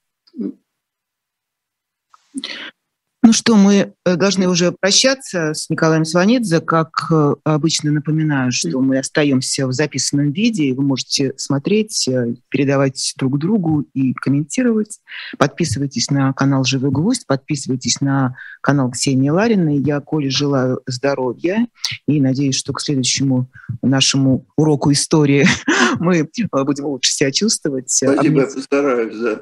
[3.27, 6.61] Ну что, мы э, должны уже прощаться с Николаем Сванидзе.
[6.61, 10.75] Как э, обычно напоминаю, что мы остаемся в записанном виде.
[10.75, 15.01] Вы можете смотреть, э, передавать друг другу и комментировать.
[15.39, 19.79] Подписывайтесь на канал «Живой гвоздь», подписывайтесь на канал Ксении Лариной.
[19.79, 21.67] Я, Коле, желаю здоровья
[22.07, 23.51] и надеюсь, что к следующему
[23.81, 25.47] нашему уроку истории
[25.99, 27.91] мы будем лучше себя чувствовать.
[27.91, 29.41] Спасибо, я постараюсь, да.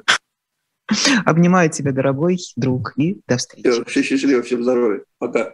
[1.25, 3.83] Обнимаю тебя, дорогой друг, и до встречи.
[3.87, 5.03] Все, счастливо, всем здоровья.
[5.17, 5.53] Пока.